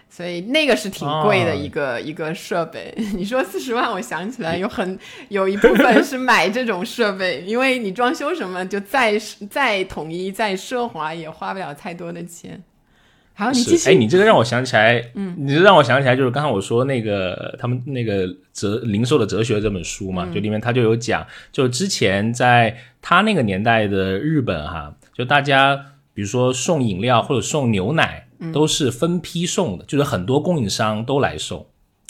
[0.08, 2.94] 所以那个是挺贵的一个一个设备。
[3.18, 12.63] 你说四十万，我想起来有很有一部分是买这种设备，因为你装修什么就再再统一再奢华也花不了太多的钱。
[13.36, 13.89] 好，你继续。
[13.89, 25.76] 哎，你这个让我想起来，嗯，你这让我想起来就是刚才我说那个他们那个哲零售的哲学这本书嘛，就里面他就有讲，就之前在他那个年代的日本哈，就大家
[26.13, 28.24] 比如说送饮料或者送牛奶。
[28.54, 31.65] 都是分批送的，就是很多供应商都来送，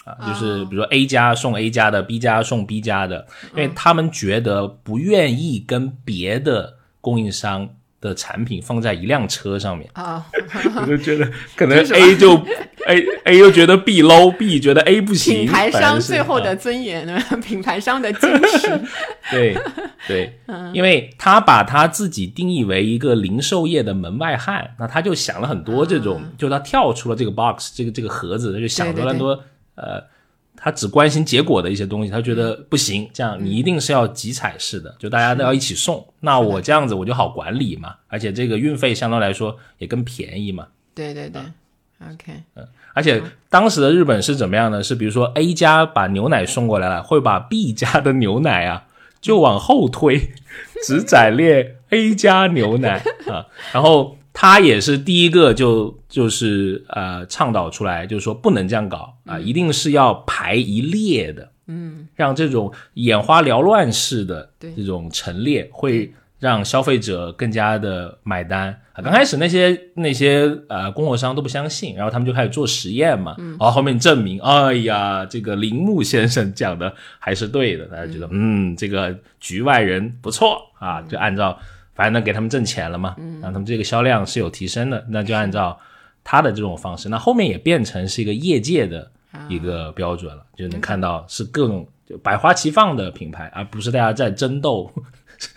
[0.05, 7.69] 啊，就是比如说 A 家送 A 家的，B 家送 B 家的，因为他们觉得不愿意跟别的供应商
[8.05, 9.89] 的产品放在一辆车上面。
[9.93, 10.25] 啊，
[10.81, 12.35] 我就觉得可能 A 就
[12.87, 18.81] A A 又觉得 B low，B 觉得 A 不行，品牌商最后的尊严呢， 品牌商的矜持，
[19.31, 19.57] 对。
[20.07, 20.37] 对，
[20.71, 29.31] 因为他把他自己定义为一个零售业的门外汉，那他就想了很多这种，就他跳出了这个 box，这个这个盒子，他就想了很多，
[29.73, 29.99] 呃，
[30.65, 40.65] 他只关心结果的一些东西，他觉得不行，这样你一定是要集采式的，就大家都要一起送，那我这样子我就好管理嘛，而且这个运费相对来说也更便宜嘛。
[40.95, 41.39] 对对对
[42.01, 44.81] ，OK，嗯，而且当时的日本是怎么样呢？
[44.81, 48.87] 是比如说 A 家把牛奶送过来了，会把 B 家的牛奶啊。
[49.21, 50.19] 就往后推，
[50.85, 66.13] 只载列 A 家牛奶啊，然后他也是第一个就就是呃倡导出来，就是说不能这样搞啊，一定是要排一列的，嗯，让这种眼花缭乱式的这种陈列会。
[66.37, 68.69] 让消费者更加的买单。
[68.91, 69.01] 啊！
[69.01, 81.57] 刚开始那些那些呃供货商都不相信，然后他们就开始做实验嘛，然后后面证明，哎呀，这个铃木先生讲的还是对的，大家觉得嗯，这个局外人不错啊，就按照
[81.95, 85.79] 反正能给他们挣钱了嘛，让他们这个销量是有提升的，那就按照
[86.23, 89.09] 他的这种方式，那后面也变成是一个业界的
[89.49, 94.91] 一个标准了，就能看到是各种就百花齐放的品牌，而不是大家在争斗。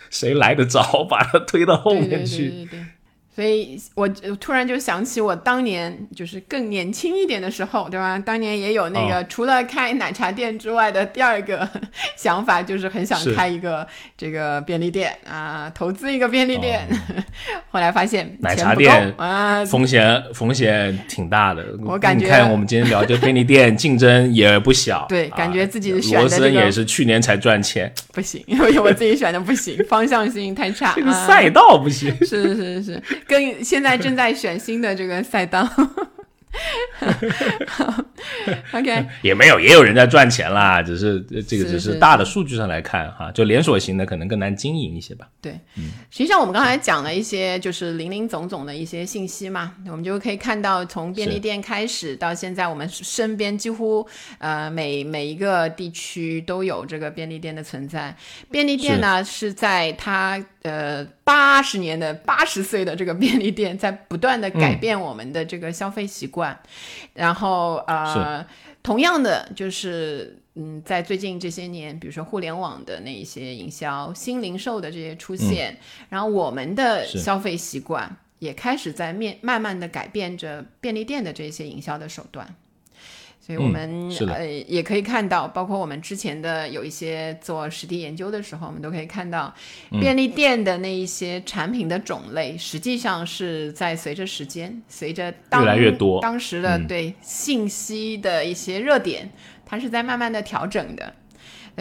[0.09, 2.67] 谁来得早，把它推到后面去。
[3.39, 4.05] 所以我
[4.37, 8.19] 突然就想起我当年就是更年轻一点的时候，对吧？
[8.19, 11.65] 当年也有那个除了开奶茶店之外的第二个
[12.17, 16.85] 想法，就是很想开一个这个便利店啊，投资一个便利店。
[17.71, 21.65] 后来发现奶茶店啊，风险风险挺大的。
[21.85, 25.05] 我感觉你看我们今天聊这便利店竞争也不小。
[25.07, 32.13] 对，感觉自己选的罗森也是去年才赚钱，不行， 因为我自己选的不行，方向性太差， 这个赛道不行。
[32.25, 33.01] 是是是。
[33.29, 35.69] 跟现在正在选新的这个赛道。
[38.73, 45.27] OK，也没有，也有人在赚钱啦，只是这个只是大的数据上来看哈，就连锁型的可能更难经营一些吧。
[45.41, 54.05] 对，嗯，实际上我们刚才讲了一些就是零零总总的一些信息嘛，我们就可以看到从便利店开始到现在，我们身边几乎
[54.39, 58.15] 呃每每一个地区都有这个便利店的存在。
[58.51, 66.48] 便利店呢是在它呃八十年的八十岁的这个便利店在不断的改变我们的这个消费习惯。
[67.13, 68.45] 然后呃，
[68.81, 75.77] 同样的就是嗯，在最近这些年，比如说互联网的那一些营销、新零售的这些出现，
[76.09, 82.55] 然后我们的消费习惯也开始在面慢慢的改变着便利店的这些营销的手段。
[83.49, 89.51] 所以我们呃也可以看到，包括我们之前的有一些做实地研究的时候，我们都可以看到，
[89.99, 99.27] 便利店的那一些产品的种类，实际上是在随着时间，随着越来越多当时的对信息的一些热点，
[99.65, 101.11] 它是在慢慢的调整的。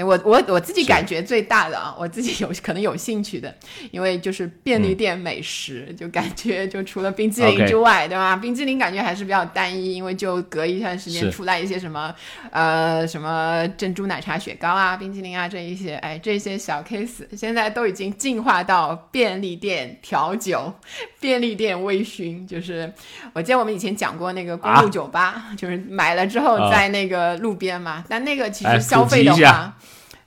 [0.04, 3.54] 我我我自己感觉最大的啊，我自己有 可能有兴趣的，
[3.90, 8.36] 因为就是便利店美食，就感觉就除了冰激凌之外，对吧？
[8.36, 12.14] 冰激凌感觉还是比较单一，因为就隔一段时间出来一些什么
[12.50, 20.72] 呃什么珍珠奶茶雪糕啊、冰激凌啊这一些，哎，这些小 case 现在都已经进化到便利店调酒、
[21.20, 22.46] 便利店微醺。
[22.46, 22.92] 就是
[23.32, 29.76] 我记得我们以前讲过那个公路酒吧，就是买了之后在那个路边嘛，但那个其实消费的话。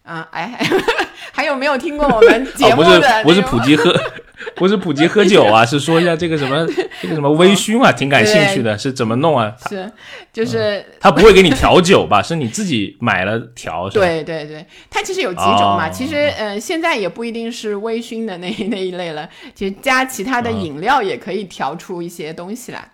[0.03, 0.59] 啊，哎，
[1.31, 3.23] 还有没有听过我们节目的？
[3.23, 3.93] 不是不是普及喝，
[4.55, 6.65] 不是普及喝酒啊， 是说一下这个什么
[7.01, 9.53] 这个什么微醺啊，挺感兴趣的，是怎么弄啊？
[9.69, 9.89] 是
[10.33, 12.21] 就是他不会给你调酒吧？
[12.21, 13.87] 是你自己买了调？
[13.89, 15.87] 对对对，它其实有几种嘛。
[15.89, 22.89] 其实呃，现在也不一定是微醺的那那一类了，其实加其他的饮料也可以调出一些东西来。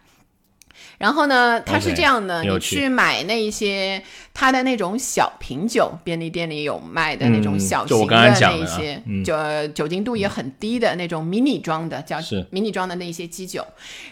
[0.97, 4.01] 然后呢，它是这样的，你去买那一些
[4.39, 8.31] 它的那种小瓶酒，便利店里有卖的那种小型的那
[8.67, 9.35] 些，就
[9.69, 12.19] 酒精度也很低的那种迷你装的，叫
[12.51, 13.65] 迷你装的那些基酒。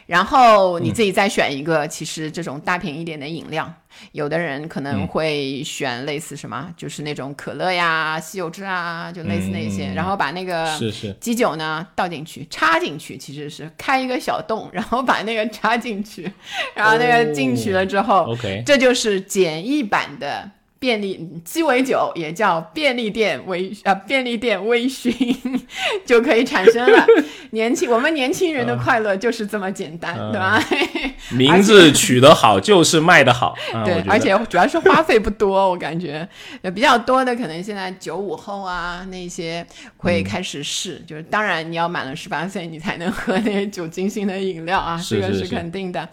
[0.08, 3.72] 然后你自己再选一个，其实这种大瓶一点的饮料。
[4.12, 10.78] 有的人可能会选类似什么，就是那种可乐呀、西柚汁啊，就类似那些，然后把那个
[11.22, 16.30] 基酒呢倒进去，插进去，其实是开一个小洞， 然后把那个插进去，
[16.74, 20.52] 然后那个进去了之后，OK，这就是简易版的。
[20.86, 25.36] 便利鸡尾酒也叫便利店微啊，便利店微醺
[26.06, 27.04] 就可以产生了。
[27.50, 30.64] 年轻，我们年轻人的快乐就是这么简单，对吧？
[31.36, 36.28] 名字取得好就是卖得好，对，而且主要是花费不多，我感觉
[36.76, 39.66] 比较多的可能现在九五后啊那些
[39.98, 46.08] 会开始试，就是当然你要满了十八岁你才能喝那些酒精性的饮料啊，这个是肯定的。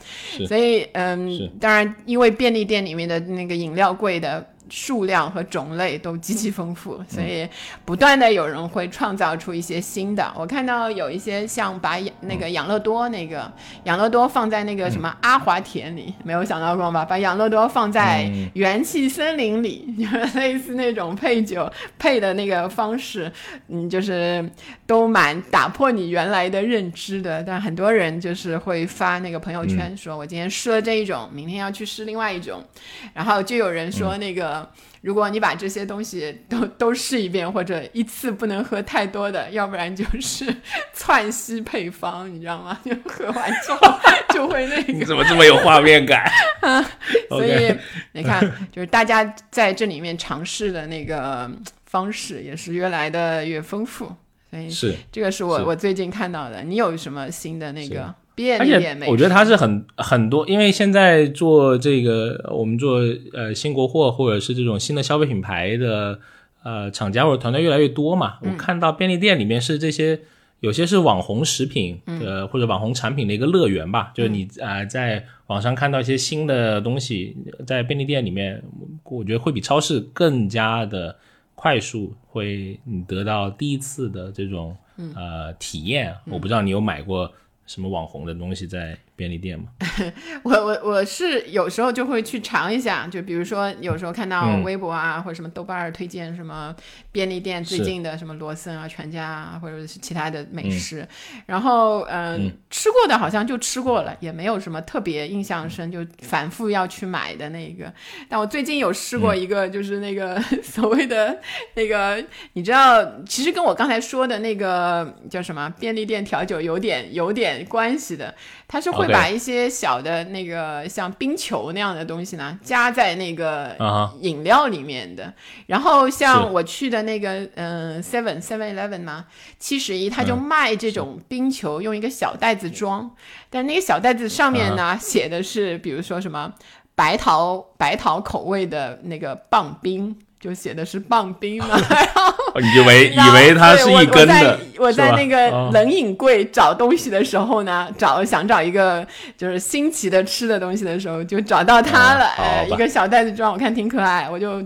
[0.48, 4.48] 所以嗯，当然因为便利店里面的那个饮料贵的。
[4.70, 7.46] 数量和种类都极其丰富，所以
[7.84, 10.32] 不断的有人会创造出一些新的。
[10.34, 13.52] 我看到有一些像把那个养乐多那个
[13.84, 17.04] 养乐多放在那个什么阿华田里，没有想到过吧？
[17.04, 23.30] 把养乐多放在元气森林里，就 是类似那种配酒配的那个方式，
[23.68, 24.48] 嗯，就是
[24.86, 27.42] 都蛮打破你原来的认知的。
[27.42, 32.64] 但很多人就是会发那个朋友圈，说我今天试了这一种，明天要去试另外一种，
[33.12, 34.61] 然后就有人说那个。
[35.00, 40.54] 如果你把这些东西都都试一遍，或者一次不能喝太多的， 要不然就是
[40.94, 42.78] 窜稀配方，你知道吗？
[42.84, 43.98] 就喝完之后
[44.34, 44.92] 就会那个。
[44.92, 46.24] 你怎么这么有画面感？
[46.60, 46.84] 啊
[47.28, 47.74] 所以
[48.12, 51.50] 你看，就是大家在这里面尝试的那个
[51.86, 54.14] 方式也是越来的越丰富。
[54.50, 56.62] 所以是这个是我我最近看到的。
[56.62, 58.14] 你有什么新的那个？
[58.58, 63.00] 而且我觉得它是很很多，因为现在做这个，我们做
[63.34, 66.18] 呃新国货或者是这种新的消费品牌的
[66.62, 68.38] 呃厂家或者团队越来越多嘛。
[68.40, 70.18] 我看到便利店里面是这些，
[70.60, 74.10] 有些是网红食品呃或者网红产品的一个乐园吧。
[74.14, 78.62] 就是你啊在网上看到一些新的东西，在便利店里面，
[79.04, 81.14] 我觉得会比超市更加的
[81.54, 84.74] 快速，会你得到第一次的这种
[85.14, 86.14] 呃体验。
[86.30, 87.30] 我不知道你有买过。
[87.72, 88.98] 什么网红的东西在？
[89.22, 89.66] 便利店吗？
[90.42, 96.74] 我我我是有时候就会去尝一下，就比如说有时候看到微博啊或者什么豆瓣儿推荐什么
[97.12, 101.06] 便利店最近的什么罗森啊、全家啊或者是其他的美食，
[101.46, 107.92] 然后嗯吃过的好像就吃过了，也没有什么特别印象深，就反复要去买的那个。
[108.28, 111.38] 但我最近有试过一个，就是那个 所谓的
[111.74, 112.20] 那个，
[112.54, 118.34] 你知道，其实跟我刚才说的那个叫什么便利店调酒有点有点关系的。
[118.66, 123.76] 它是会把一些小的那个像冰球那样的东西呢，加在那个
[124.20, 125.32] 饮料里面的。
[125.66, 129.26] 然后像我去的那个嗯 Seven Seven Eleven 嘛，
[129.58, 133.10] 七十一，他就卖这种冰球，用一个小袋子装。
[133.50, 136.52] 但那个小袋子上面呢，写的是比如说什么
[136.94, 140.16] 白桃白桃口味的那个棒冰。
[140.42, 144.58] 就写的是棒冰嘛， 然后以为以为它是一根的。
[144.76, 149.06] 我在那个冷饮柜找东西的时候呢，找想找一个
[149.38, 152.26] 就是新奇的吃的东西的时候，就找到它了。
[152.36, 154.60] 呃，一个小袋子装，我看挺可爱，我就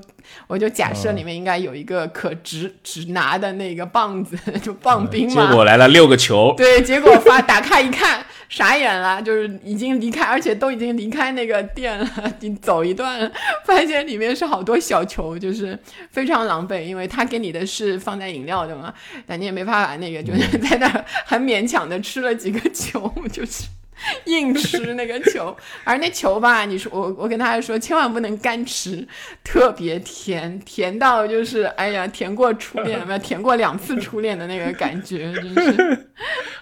[0.47, 4.35] 我就假设里面应该有一个可直直拿的那个棒子，
[4.65, 5.47] 就棒冰嘛。
[5.47, 6.55] 结果来了六个球。
[6.57, 8.25] 对，结果发打开一看。
[8.49, 12.09] 傻眼了，就是已经离开，而且都已经离开那个店了，
[12.41, 13.31] 你走一段，
[13.65, 15.79] 发现里面是好多小球，就是
[16.11, 18.93] 非常狼狈，因为他给你的是放在饮料的嘛，
[19.27, 20.89] 但你也没办法那个，就是在那
[21.25, 23.65] 很勉强的吃了几个球， 就是。
[24.27, 29.07] 硬吃那个球，而那球吧，你说我我跟大家说，千万不能干吃，
[29.43, 36.09] 特别甜，甜到就是哎呀，甜过初恋，没有甜过两次初恋的那个感觉，真是。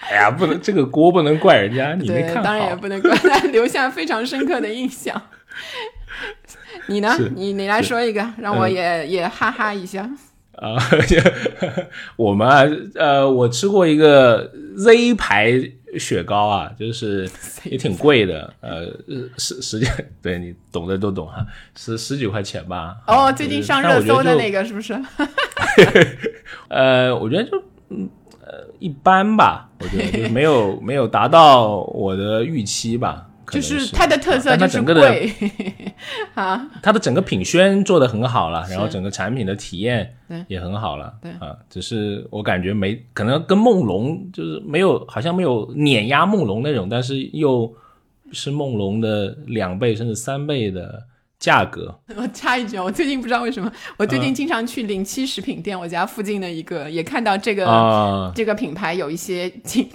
[0.00, 2.42] 哎呀，不能这个锅不能怪人家， 你没看好。
[2.42, 5.20] 当然也不能怪他，留下非常深刻的印象。
[6.86, 7.16] 你呢？
[7.34, 10.08] 你你来说一个，让我也也哈哈一下。
[10.52, 10.76] 啊，
[12.16, 15.72] 我们啊，呃，我吃过一个 Z 牌。
[15.98, 17.28] 雪糕啊，就是
[17.64, 18.86] 也挺贵的，呃，
[19.38, 19.86] 十十几，
[20.22, 22.96] 对你懂的都懂哈，十十几块钱吧。
[23.06, 24.98] 哦，最近上热搜的那个是不是？
[26.68, 28.08] 呃，我觉得就嗯
[28.40, 33.26] 呃一般吧，我觉得就是没有没有达到我的预期吧。
[33.50, 35.32] 就是它的特色就是贵
[36.34, 40.14] 啊，它的整个品宣做的很好了，然后整个产品的体验
[40.48, 47.72] 也很好了，对啊，只是我感觉没可能跟梦龙就是没有，好像没有碾压梦龙那种，但是又
[48.32, 51.04] 是梦龙的两倍甚至三倍的。
[51.44, 59.46] 价格， 我插一句，我最近不知道为什么，我最近经常去零七食品店，我家附近的一个也看到这个这个品牌有一些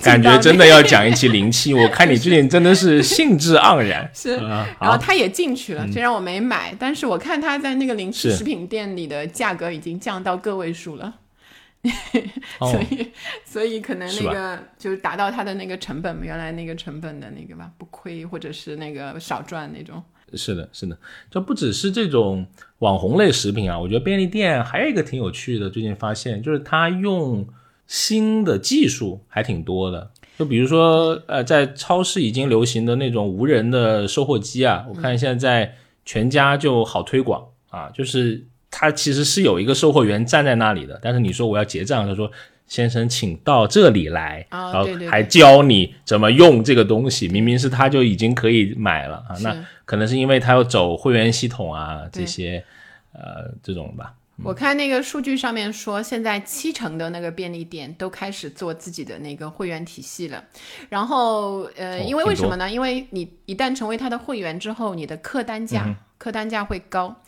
[0.04, 1.74] 感觉，真的要讲一期零七。
[1.74, 4.36] 我看你最近真的是兴致盎然， 是，
[4.80, 11.16] 然后他也进去了，虽然我没买，但是我看他在那个零七食品店里的价格已经降到个位数了，
[12.60, 13.12] 所以
[13.44, 20.04] 所以可能那个就是达到他的那个成本，原来那个成本的那个吧，不亏或者是那个少赚那种。
[20.36, 20.98] 是的，是的，
[21.30, 22.46] 就不只是这种
[22.80, 27.48] 网红类食品啊，我觉得便利店还有一个挺有趣的，最近发现就是它用
[27.88, 30.12] 新的技术还挺多的。
[30.38, 35.76] 就比如说，呃，在超市已经流行的那种无人的售货机啊，我看现在
[36.06, 42.32] 全家就好推广啊，就是它其实是有一个售货员站在那里的，但是你说我要结账，他说。
[42.70, 47.28] 先生，请到这里来，然后还教你怎么用这个东西。
[47.28, 52.64] 明明是他就已经可以买了啊，那可能是因为他要走会员系统啊，这些
[53.12, 54.14] 呃这种吧。
[54.44, 60.42] 我看那个数据上面说，现在七成的那个便利店都开始做自己的那个会员体系了。
[60.88, 62.72] 然后呃，因为为什么呢？
[62.72, 67.22] 因为你一旦成为他的会员之后，你的客单价客单价会高。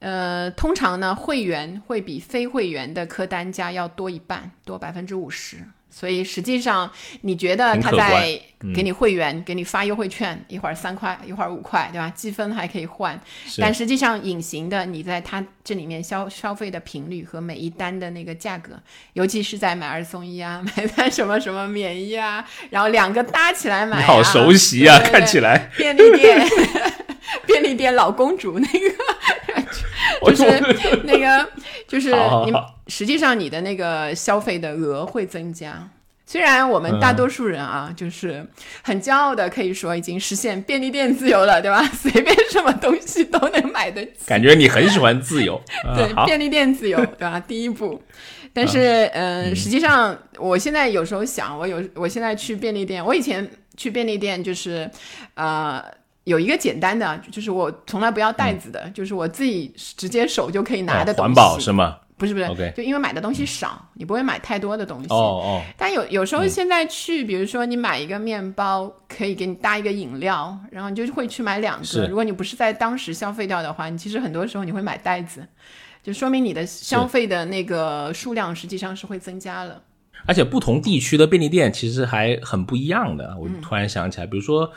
[0.00, 5.56] 呃，通常呢，会员会比非会员的客单价要多一半，多百分之五十。
[5.90, 6.88] 所以实际上，
[7.22, 8.38] 你觉得他在
[8.74, 12.12] 给你会员，给你发优惠券，一会儿三块，一会儿五块，对吧？
[12.14, 13.18] 积分还可以换。
[13.56, 18.78] 但实际上，隐形的你在他这里面消消费的频率和每一单的那个价格，
[19.14, 26.46] 尤其是在买二送一啊， 买单什么什么免一啊，然后两个搭起来买，好熟悉啊，看起来便利店，
[27.46, 29.07] 便利店老公主那个。
[30.26, 31.48] 就是那个，
[31.86, 32.10] 就是
[32.44, 32.52] 你
[32.86, 35.88] 实际上你的那个消费的额会增加。
[36.26, 38.46] 虽然我们大多数人啊，就是
[38.82, 41.82] 很骄傲的可以说已经实现便利店自由了，对吧？
[41.96, 44.12] 随便什么东西都能买得起。
[44.26, 45.58] 感觉你很喜欢自由。
[45.96, 47.40] 对，便利店自由，对吧？
[47.40, 48.02] 第一步。
[48.52, 54.90] 但是，嗯，实际上我现在有时候想，我有我现在去便利店，我以前去便利店就是，
[55.32, 55.82] 呃。
[56.28, 61.28] 有一个简单的，就是我从来不要袋子的，就是我自己直接手就可以拿的东西。
[61.28, 61.96] 环保是吗？
[62.18, 65.06] 不是不是就因为买的东西少，你不会买太多的东西。
[65.08, 65.62] 哦哦。
[65.76, 72.08] 但有有时候现在去，比如说你买一个面包，可以给你搭一个饮料，然后你就会去买两个。
[72.08, 75.46] 如果你不是在当时消费掉的话，你其实很多时候你会买袋子，
[76.02, 79.80] 就说明你的消费的那个数量实际上是会增加了。
[80.26, 83.36] 而且不同地区的便利店其实还很不一样的。
[83.38, 84.68] 我突然想起来，比如说。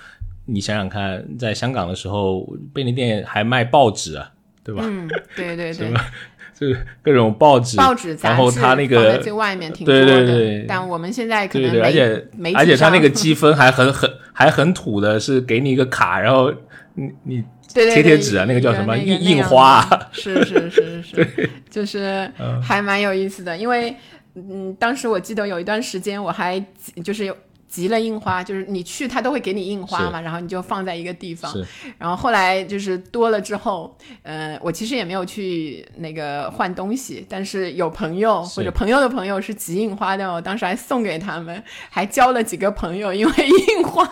[0.46, 4.32] 你想想看，在香港的时候，便利店还卖报纸啊，
[4.64, 4.84] 对吧？
[4.86, 5.94] 嗯，对对对，
[6.60, 10.06] 就是各种报纸，报纸，然后它那个最外面挺多的。
[10.06, 16.52] 对对对，但我们现在可能而且而且它那个积分还很很还很土的，是给你一个卡，然后
[16.96, 19.88] 你你贴贴纸啊，那个叫什么印印花？
[20.12, 22.30] 是是是是， 就是
[22.62, 23.96] 还蛮有意思的，因为
[24.36, 26.64] 嗯，当时我记得有一段时间我还
[27.04, 27.38] 就是有。
[27.72, 31.49] 集了印花，就是你去他都会给你印花嘛，然后你就放在一个地方。
[31.97, 44.05] 然后后来就是多了之后，呃，我其实也没有去那个换东西，但是有朋友或者朋友的朋友是集印花的，我当时还送给他们，还交了几个朋友，因为印花，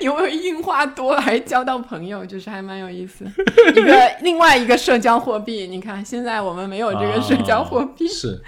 [0.00, 3.24] 因为印花多还交到朋友，就是还蛮有意思。
[3.76, 8.08] 一个 另外一个社交货币，你看现在我们没有这个社交货币。
[8.10, 8.42] 是。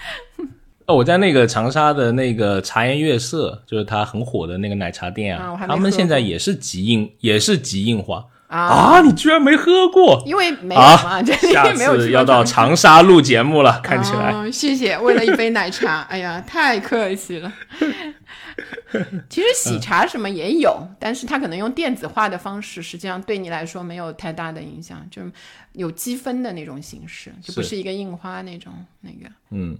[0.86, 9.00] 哦，我在那个长沙的那个茶颜悦色，就是它很火的那个奶茶店啊，他们现在也是集印，也是集印花啊！
[9.00, 10.22] 你居然没喝过？
[10.24, 14.48] 因为没有嘛，这下次要到长沙录节目了，看起来。
[14.52, 17.52] 谢谢，为了一杯奶茶，哎呀，太客气了。
[19.28, 25.20] 其实喜茶什么也有，但是它可能用电子化的方式，实际上对你来说没有太大的影响，就
[25.72, 29.76] 有积分的那种形式，就不是一个印花那种那个，嗯。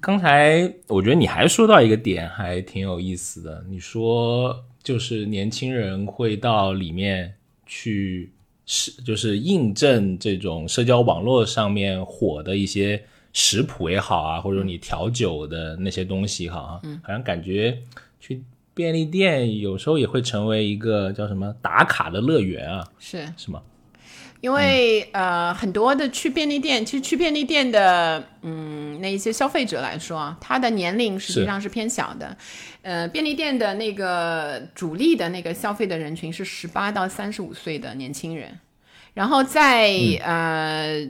[0.00, 3.64] 刚才我觉得你还说到一个点，还挺有意思的。
[3.68, 7.34] 你说就是年轻人会到里面
[7.64, 8.32] 去
[8.66, 17.78] 是，就是印证这种社交网络上面火的一些食谱也好啊，或者说你调酒的那些东西哈，嗯，好像感觉
[18.20, 18.42] 去
[18.74, 23.62] 便利店有时候也会成为一个叫什么打卡的乐园啊，是是吗？
[24.44, 32.36] 因为呃，很多的去便利店，其实去便利店的，嗯，那一些消费者来说，他的年龄实际上是偏小的。
[32.82, 38.60] 呃，便利店的那个主力的那个消费的人群是十八到三十五岁的年轻人，
[39.14, 39.90] 然后在
[40.22, 41.02] 呃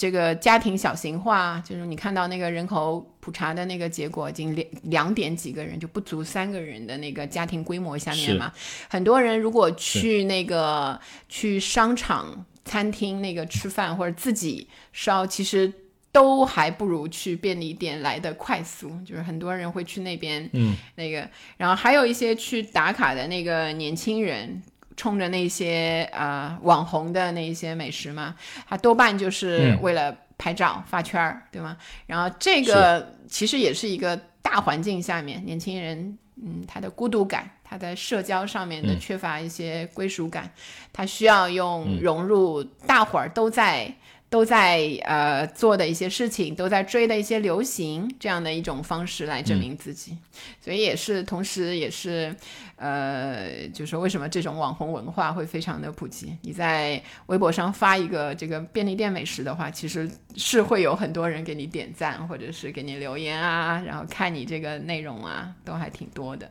[0.00, 8.50] 这个家庭小型化，就是你看到那个人口普查的那个结果，已经两两点几个人就不足三个人的那个家庭规模下面嘛，
[8.88, 10.98] 很多人如果去那个
[11.28, 15.70] 去商场、餐厅那个吃饭或者自己烧，其实
[16.10, 18.90] 都还不如去便利店来的快速。
[19.04, 21.28] 就是很多人会去那边，嗯，那个，
[21.58, 24.62] 然后还有一些去打卡的那个年轻人。
[25.00, 28.34] 冲着那些呃网红的那一些美食嘛，
[28.68, 31.74] 它多半就是为了拍照发圈儿，对吗？
[32.06, 40.50] 然后这个其实也是一个大环境下面，年轻人嗯他的孤独感，他在社交上面的缺乏一些归属感，
[40.92, 43.90] 他需要用融入大伙儿都在。
[44.30, 50.16] 都在呃做的一些事情，都在追的一些流行，这样的一种方式来证明自己，
[50.60, 52.32] 所以也是，同时也是，
[52.76, 56.32] 呃，就是为什么这种网红文化会非常的普及？
[56.42, 66.48] 你在微博上发一个这个便利店美食的话，其实是会有很多人给你点赞，或者是给你留言啊，然后看你这个内容啊，都还挺多的。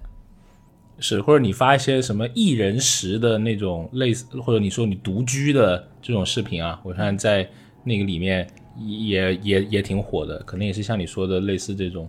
[0.99, 7.49] 是，或者你发一些什么一人食的那种类似，或者你说你独居的这种视频啊，我看在。
[7.89, 12.07] 那个里面也也也挺火的，可能也是像你说的类似这种，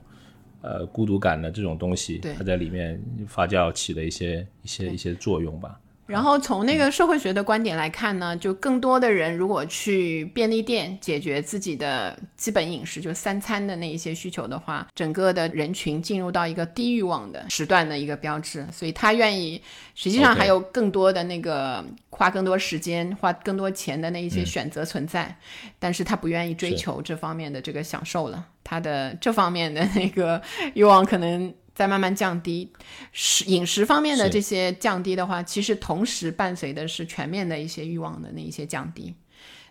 [0.61, 5.81] 呃，孤独感的这种东西，它在里面发酵起的一些一些一些作用吧。
[6.11, 19.63] 然后从那个社会学的观点来看呢，就更多的人如果去便利店解决自己的基本饮食，就三餐的那一些需求的话，整个的人群进入到一个低欲望的时段的一个标志，所以他愿意，
[19.95, 25.33] 实际上还有更多的那个花更多时间、花更多钱的那一些选择存在，
[25.79, 30.43] 但是他不愿意追求这方面的这个享受了，他的这方面的那个
[30.75, 31.55] 欲望可能。
[31.81, 32.71] 在慢慢降低，
[33.11, 39.15] 食饮食方面的这些降低的话，其实同时伴随的是全面的一些欲望的那一些降低。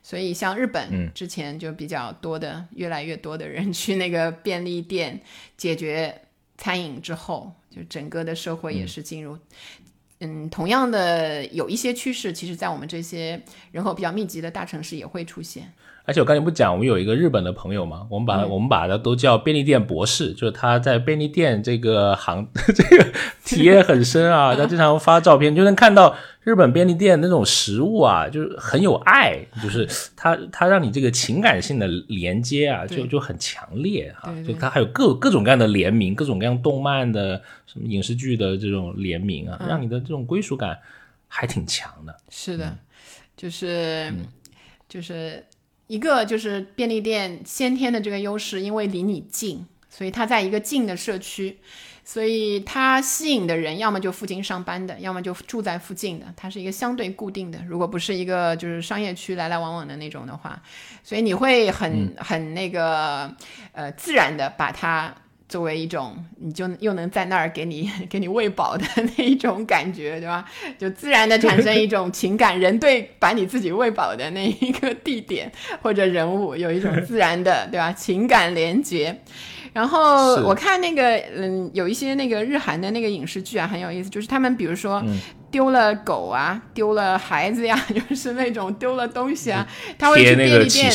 [0.02, 5.22] 所以像日本之前就比较多的，越来越多的人去那个便利店
[5.56, 6.20] 解决
[6.58, 9.38] 餐饮之后，就整个的社会也是进入，
[10.18, 13.40] 嗯，同样的有一些趋势，其实在我们这些
[13.72, 15.72] 人口比较密集的大城市也会出现。
[16.10, 23.06] 而且我刚才不讲，我们有一个日本的朋友嘛，我们把他我们把他都叫便利店博士，就是他在便利店这个行 这个
[23.46, 24.56] 体验很深啊。
[24.56, 34.34] 他经常发照片，就能看到日本便利店那种食物啊，就是很有爱，就是他他让你这个情感性的连接啊，就就很强烈哈。
[34.48, 40.76] 就他还有各各种各样的联名，各种各样动漫的什么影视剧的这种联名啊，让你的这种归属感
[41.28, 42.18] 还挺强的。
[42.30, 42.76] 是的，
[43.38, 44.12] 就是
[44.88, 45.46] 就是。
[45.90, 51.58] 一个就是便利店先天的这个优势，因为离你近，所以它在一个近的社区，
[52.06, 57.60] 所以它吸引的人要么就附近上班的，要么就住在附近的，它是一个相对固定的。
[57.68, 60.62] 如果不是一个就是商业区来来往往的那种的话，
[61.04, 63.36] 所以你会很很那个
[63.72, 65.12] 呃自然的把它。
[65.50, 68.86] 作为一种，你就又能在那儿给你 给你喂饱的
[69.18, 70.46] 那一种感觉，对吧？
[70.78, 77.92] 就自然的产生一种情感，人对把你自己喂饱的那一个地点或者人物有一种自然的，对吧？
[77.92, 79.20] 情感连接。
[79.74, 85.04] 然后我看那个，嗯，有一些那个日韩的那个影视剧啊，很有意思，就是他们比如说
[85.52, 89.68] 丢了狗啊，丢了孩子呀， 就是那种丢了东西啊，
[89.98, 90.92] 他会去便利店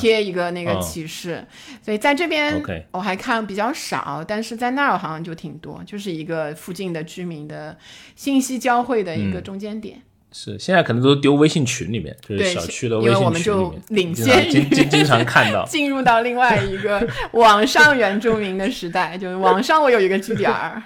[0.00, 1.44] 贴一个那个启示。
[1.82, 2.62] 所以在这边
[2.92, 7.76] 我还看比较少，但是在那儿好像就挺多，就是一个附近的居民的
[8.14, 10.02] 信息交汇的一个中间点。
[10.30, 13.20] 是，现在可能都丢微信群里面，就是小区的微信群里面。
[13.20, 20.82] 因为我们就领先经经经常看到， 进入到另外一个 网上原住民的时代，就是网上我有一个据点儿。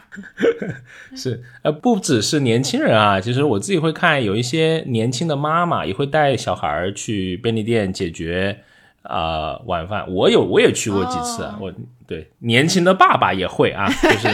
[1.17, 8.61] 是，呃，不只是年轻人啊，其实我自己会看，有一些年轻的妈妈也会带小孩儿去便利店解决
[9.03, 10.09] 啊晚饭。
[10.09, 11.59] 我有，我也去过几次啊。
[11.61, 11.73] 我
[12.07, 14.29] 对年轻的爸爸也会啊，就是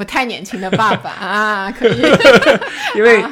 [0.00, 2.00] 不太年轻的爸爸 啊，可以，
[2.96, 3.22] 因为。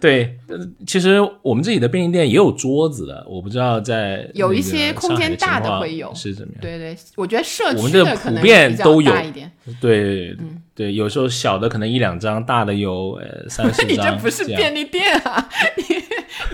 [0.00, 0.36] 对，
[0.84, 6.60] 其实我们自己的便利店也有桌子的，我不知道在有一些空间大的会有是怎么样？
[6.60, 9.50] 对对，我觉得社区的普遍都有一点。
[9.80, 10.36] 对，
[10.74, 13.88] 对，有时候小的可能一两张，大的有呃三四张。
[13.88, 15.84] 你这不是便利店啊，你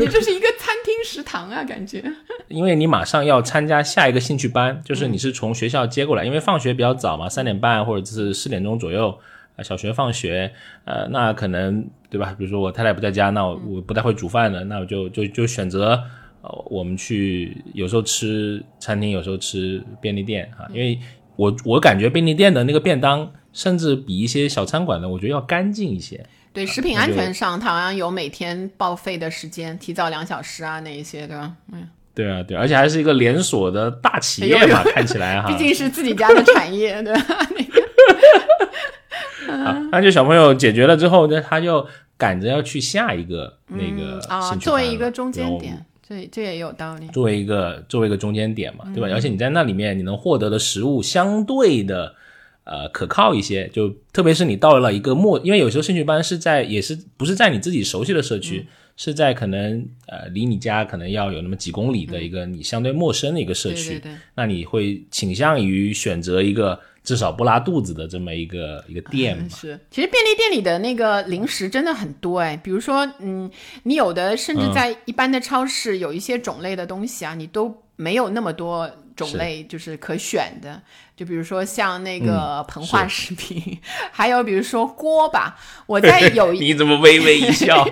[0.05, 2.05] 你这是一个餐厅食堂啊，感觉。
[2.49, 9.19] 因为你马上要参加下一个兴趣班，就是你是从学校接过来，因为放学比较早嘛，三点半或者是四点钟左右。
[9.63, 10.53] 小学放学，
[10.85, 12.35] 呃，那可能对吧？
[12.39, 16.01] 比如说我太太不在家，那我我不太会煮饭的，那我就就就选择，
[16.43, 20.99] 呃，我们去有时候吃餐厅，有时候吃便利店啊，因为
[21.37, 26.25] 我我感觉便利店的那个便当，甚至比一些小餐馆的，我觉得要干净一些。
[26.53, 31.53] 对，食品安全上，它好像有每天报废的时间，提早两小时啊，那一些，对吧？
[31.73, 31.89] 嗯。
[32.13, 37.23] 对啊，对，而且还是一个连锁的大企业嘛，看起来 哈，毕竟是自己家的产业，对吧？
[39.65, 41.87] 啊， 那就小朋友解决了之后，那他就
[42.17, 47.07] 赶着要去下一个那个啊，作为一个中间点，这这也有道理。
[47.09, 49.09] 作为一个作为一个中间点嘛，对吧？
[49.13, 52.15] 而且你在那里面，你能获得的食物相对的。
[52.63, 58.69] 呃，可靠一些，就特别是你到了一个陌，因为有时候兴趣班是在，也是不是在你自己熟悉的社区，
[59.03, 63.99] 是在可能呃离你家可能要有那么几公里的一个你相对陌生的一个社区，
[64.35, 69.49] 那你会倾向于选择一个至少不拉肚子的这么一个一个店嘛？
[69.49, 73.51] 是，其实便利店里的那个零食真的很多哎，比如说，嗯，
[73.85, 78.91] 你有的甚至在一般的超市有一些种类的东西啊，你都没有那么多。
[79.21, 80.81] 种类就是可选的，
[81.17, 83.79] 就比如说像那个膨化食品，
[84.11, 85.57] 还有比如说锅巴。
[85.87, 87.87] 我在有 一你怎么微微一 笑？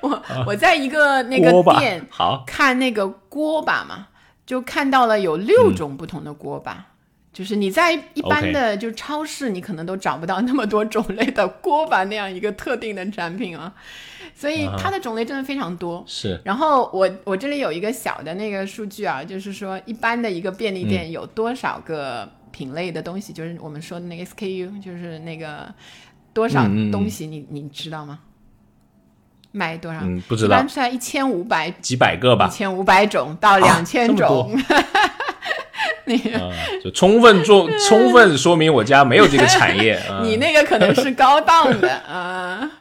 [0.00, 4.08] 我我在一个那个店好看那个锅巴嘛，
[4.44, 6.86] 就看到了有六种不同的锅巴。
[7.34, 13.74] 就是你在一般的就超市，你可能都找不到那么多种类的锅巴那样一个特定的产品啊。
[14.36, 16.02] 所以它的种类真的非常多。
[16.06, 25.72] 是，然后我我这里有一个小的那个数据啊，就是说一般的一个便利店有多少个品类的东西，就是我们说的那个 SKU，就是那个
[26.32, 28.20] 多少东西，你你知道吗？
[29.52, 30.00] 卖多少？
[30.02, 30.56] 嗯，不知道。
[30.56, 34.56] 一般在一千五百几百个吧，一千五百种到两千种。
[36.04, 36.52] 那个
[36.82, 40.00] 就充分做 充分说明我家没有这个产业。
[40.22, 42.70] 你那个可能是高档的啊。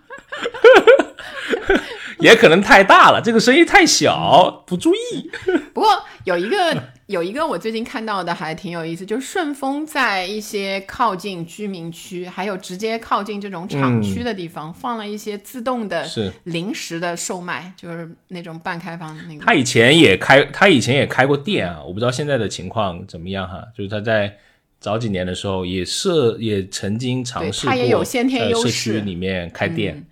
[2.20, 5.30] 也可能太大了，这个声音太小，不注意。
[5.74, 5.90] 不过
[6.24, 16.06] 有一个有一个我最近看到的还挺有意思，就是顺丰在一些靠近居民区，还有直接靠近这种厂区的地方，放了一些自动的
[16.44, 19.44] 临时的售卖，就是那种半开放的那个。
[19.46, 23.64] 他以前也开，他以前也开过店啊，我不知道现在的情况怎么样哈。
[23.76, 24.34] 就是他在
[24.80, 30.06] 早几年的时候也设，也曾经尝试过先天优势，社区里面开店。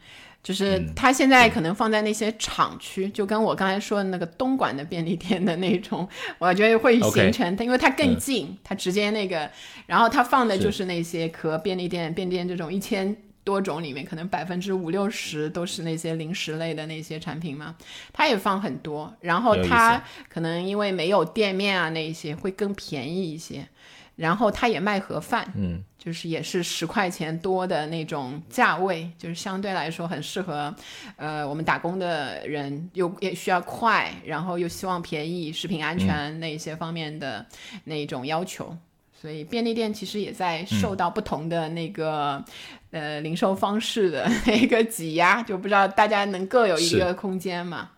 [0.43, 6.07] 就是它现在可能放在那些厂区，就跟我刚才说的那个东莞的便利店的那种，
[6.39, 9.49] 我觉得会形成它，因为它更近，它直接那个，
[9.85, 17.75] 然后它放的就是那些和便利店、便利店这种一千多种里面，可能百分之五六十都是那些零食类的那些产品嘛，
[18.11, 23.67] 它也放很多，然后它可能因为没有店面啊那一些会更便宜一些。
[24.15, 30.73] 然后他也卖盒饭，嗯，就是也是十块钱多的那种价位，就是相对来说很适合，
[31.15, 37.43] 呃，我们打工的人又也需要快，然后又希望便宜、食品安全那一些方面的
[37.85, 38.77] 那种要求，
[39.19, 42.43] 所以便利店其实也在受到不同的那个
[42.91, 47.89] 呃零售方式的那个挤压， 就不知道大家能各有一个空间嘛。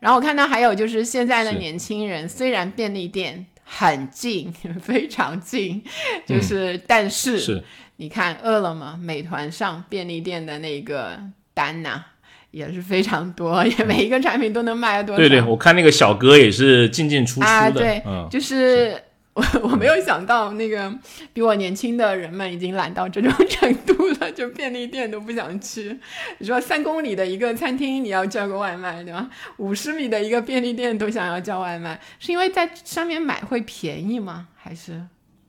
[0.00, 3.46] 然后我看到还有就是现在的年轻人，虽然便利店。
[3.74, 4.52] 很近，
[4.82, 5.82] 非常近，
[6.26, 7.62] 就是但是，
[7.96, 11.18] 你看饿了么、美团上便利店的那个
[11.54, 12.02] 单呐，
[12.50, 15.18] 也是非常多， 也每一个产品都能卖多少？
[15.18, 19.02] 对对，我看那个小哥也是进进出出的，对，就是。
[19.34, 20.92] 我 我没有想到，那个
[21.32, 25.98] 比我年轻的人们已经懒到这种程度了，就便利店都不想去。
[26.38, 29.28] 你说三公里的一个餐厅，你要叫个外卖，对吧？
[29.56, 34.48] 五十米的一个便利店都想要叫外卖，是因为在上面买会便宜吗？
[34.54, 35.00] 还是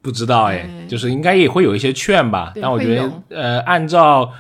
[0.02, 2.54] 不知道哎，就是应该也会有一些券吧。
[2.62, 4.32] 但我觉得，呃，按照。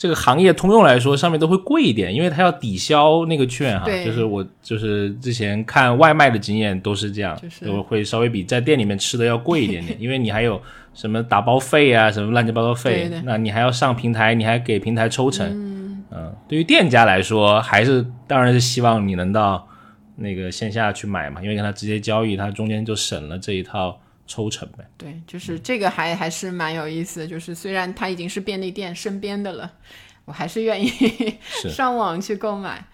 [0.00, 3.84] 这个行业通用来说，上面都会贵一点，因为它要抵消那个券哈。
[4.02, 10.58] 就是我就是之前看外卖的经验都是这样，就是会稍微比在店里面吃的要贵一点点， 因为你还有
[10.94, 15.46] 什么打包费啊，什么乱七八糟费，那你还要上平台，你还给平台抽成。
[16.10, 19.68] 嗯，对于店家来说，还是当然是希望你能到
[20.16, 24.00] 那个线下去买嘛，因为跟他直接交易，他中间就省了这一套。
[24.30, 27.26] 抽成呗，对，就是这个还还是蛮有意思的。
[27.26, 29.68] 就是虽然它已经是便利店身边的了，
[30.24, 30.88] 我还是愿意
[31.74, 32.86] 上网去购买。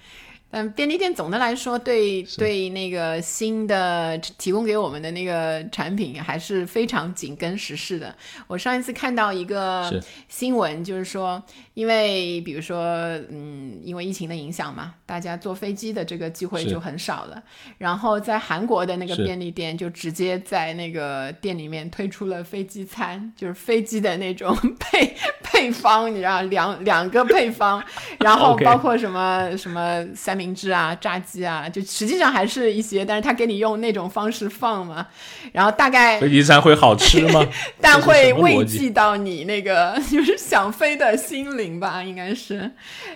[0.57, 8.17] 但便利店总的来说，对对那个新的提供给我们的那个产品还是非常紧跟时事的。
[8.47, 11.43] 我上一次看到一个新闻，就是说，
[11.75, 12.83] 因为比如说，
[13.29, 17.43] 嗯，因为疫情的影响嘛，大家坐飞机的这个机会就很少了。
[17.77, 25.15] 然后在韩国的那个便利店就直接在那个店里面推出了飞机餐，就是飞机的那种 配。
[25.43, 27.83] 配方，你知道两两个配方，
[28.21, 35.07] 然后 包括什么什么三明治啊、炸鸡啊，就实际上还是一些，但是他给你用那种方式放嘛，
[35.53, 37.47] 然后大概飞机餐会好吃吗？
[37.81, 42.71] 但会慰藉到你那个 就是想飞的心灵吧，应该是，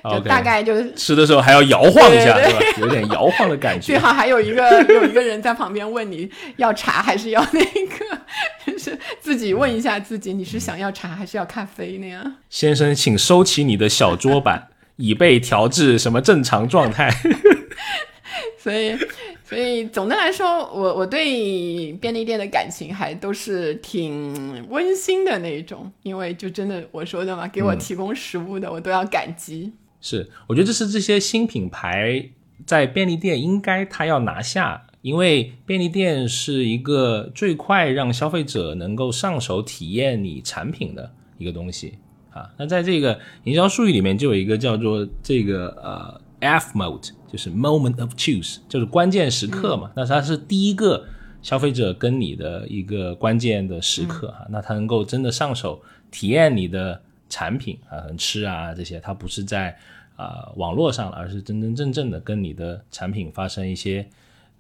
[0.05, 2.59] 就大概就是吃的时候还要摇晃一下，对吧？
[2.79, 3.87] 有点摇晃的感觉。
[3.87, 8.19] 最好还有一个 有一个人在旁边问你要茶还是要那个，
[8.73, 12.35] 就是自己问一下自己，你是想要茶还是要咖啡那样？
[12.49, 14.69] 先生，请收起你的小桌板，
[15.01, 17.11] 已被调至什么正常状态？
[18.57, 18.95] 所以，
[19.43, 29.73] 所以总的来说，我我对便利店的感情还都是挺温馨的那一种，因为就真的我说的嘛，给我提供食物的，我都要感激。
[30.03, 32.31] 是，我觉得这是这些新品牌
[32.67, 41.95] 在便利店应该他要拿下，因为便利店是一个最快让消费者能够上手体验你产品的一个东西
[42.33, 42.51] 啊。
[42.57, 47.11] 那在这个营销术语里面，就有一个叫做这个呃 F mode。
[47.31, 49.93] 就是 moment of choose，就是关键时刻嘛。
[49.95, 51.07] 那它是第一个
[51.43, 54.45] 消费者跟你的一个关键的时刻啊。
[54.51, 59.79] 那他能够真的上手体验你的产品啊，吃啊这些，他不是在
[60.17, 64.05] 啊网络上了，而是真真正正的跟你的产品发生一些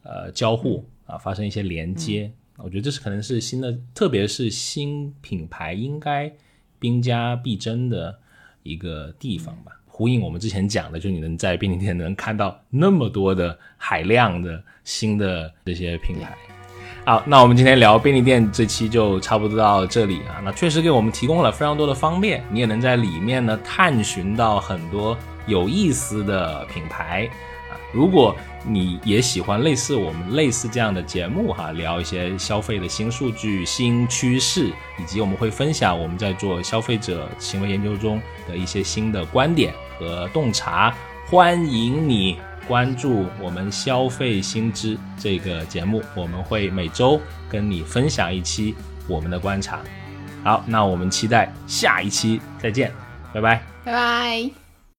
[0.04, 2.30] 呃交互啊，发生一些连接。
[2.56, 6.32] 我觉得这是可能是新的，特别是新品牌应该
[6.80, 8.18] 兵家必争的
[8.64, 9.70] 一个地方吧。
[9.86, 16.34] 呼应我们之前讲的，就你能在便利店能看到那么多的海量的新的这些品牌。
[17.04, 20.40] 好，那我们今天聊便利店这期就差不多到这里啊。
[20.44, 25.16] 那确实给我们提供了非常多的方便，你也能在里面呢探寻到很多
[25.46, 27.28] 有意思的品牌
[27.70, 27.76] 啊。
[27.92, 28.34] 如果
[28.64, 40.94] 你也喜欢类似我们类似这样的节目哈，聊一些消费的新数据、新趋势，以及我们会分享我们在做消费者行为研究中的一些新的观点和洞察，
[41.26, 42.38] 欢迎你
[42.68, 48.74] 关注我们消费新知这个节目，我们会每周跟你分享一期
[49.08, 49.80] 我们的观察。
[50.44, 52.92] 好，那我们期待下一期再见，
[53.32, 54.59] 拜拜，拜拜。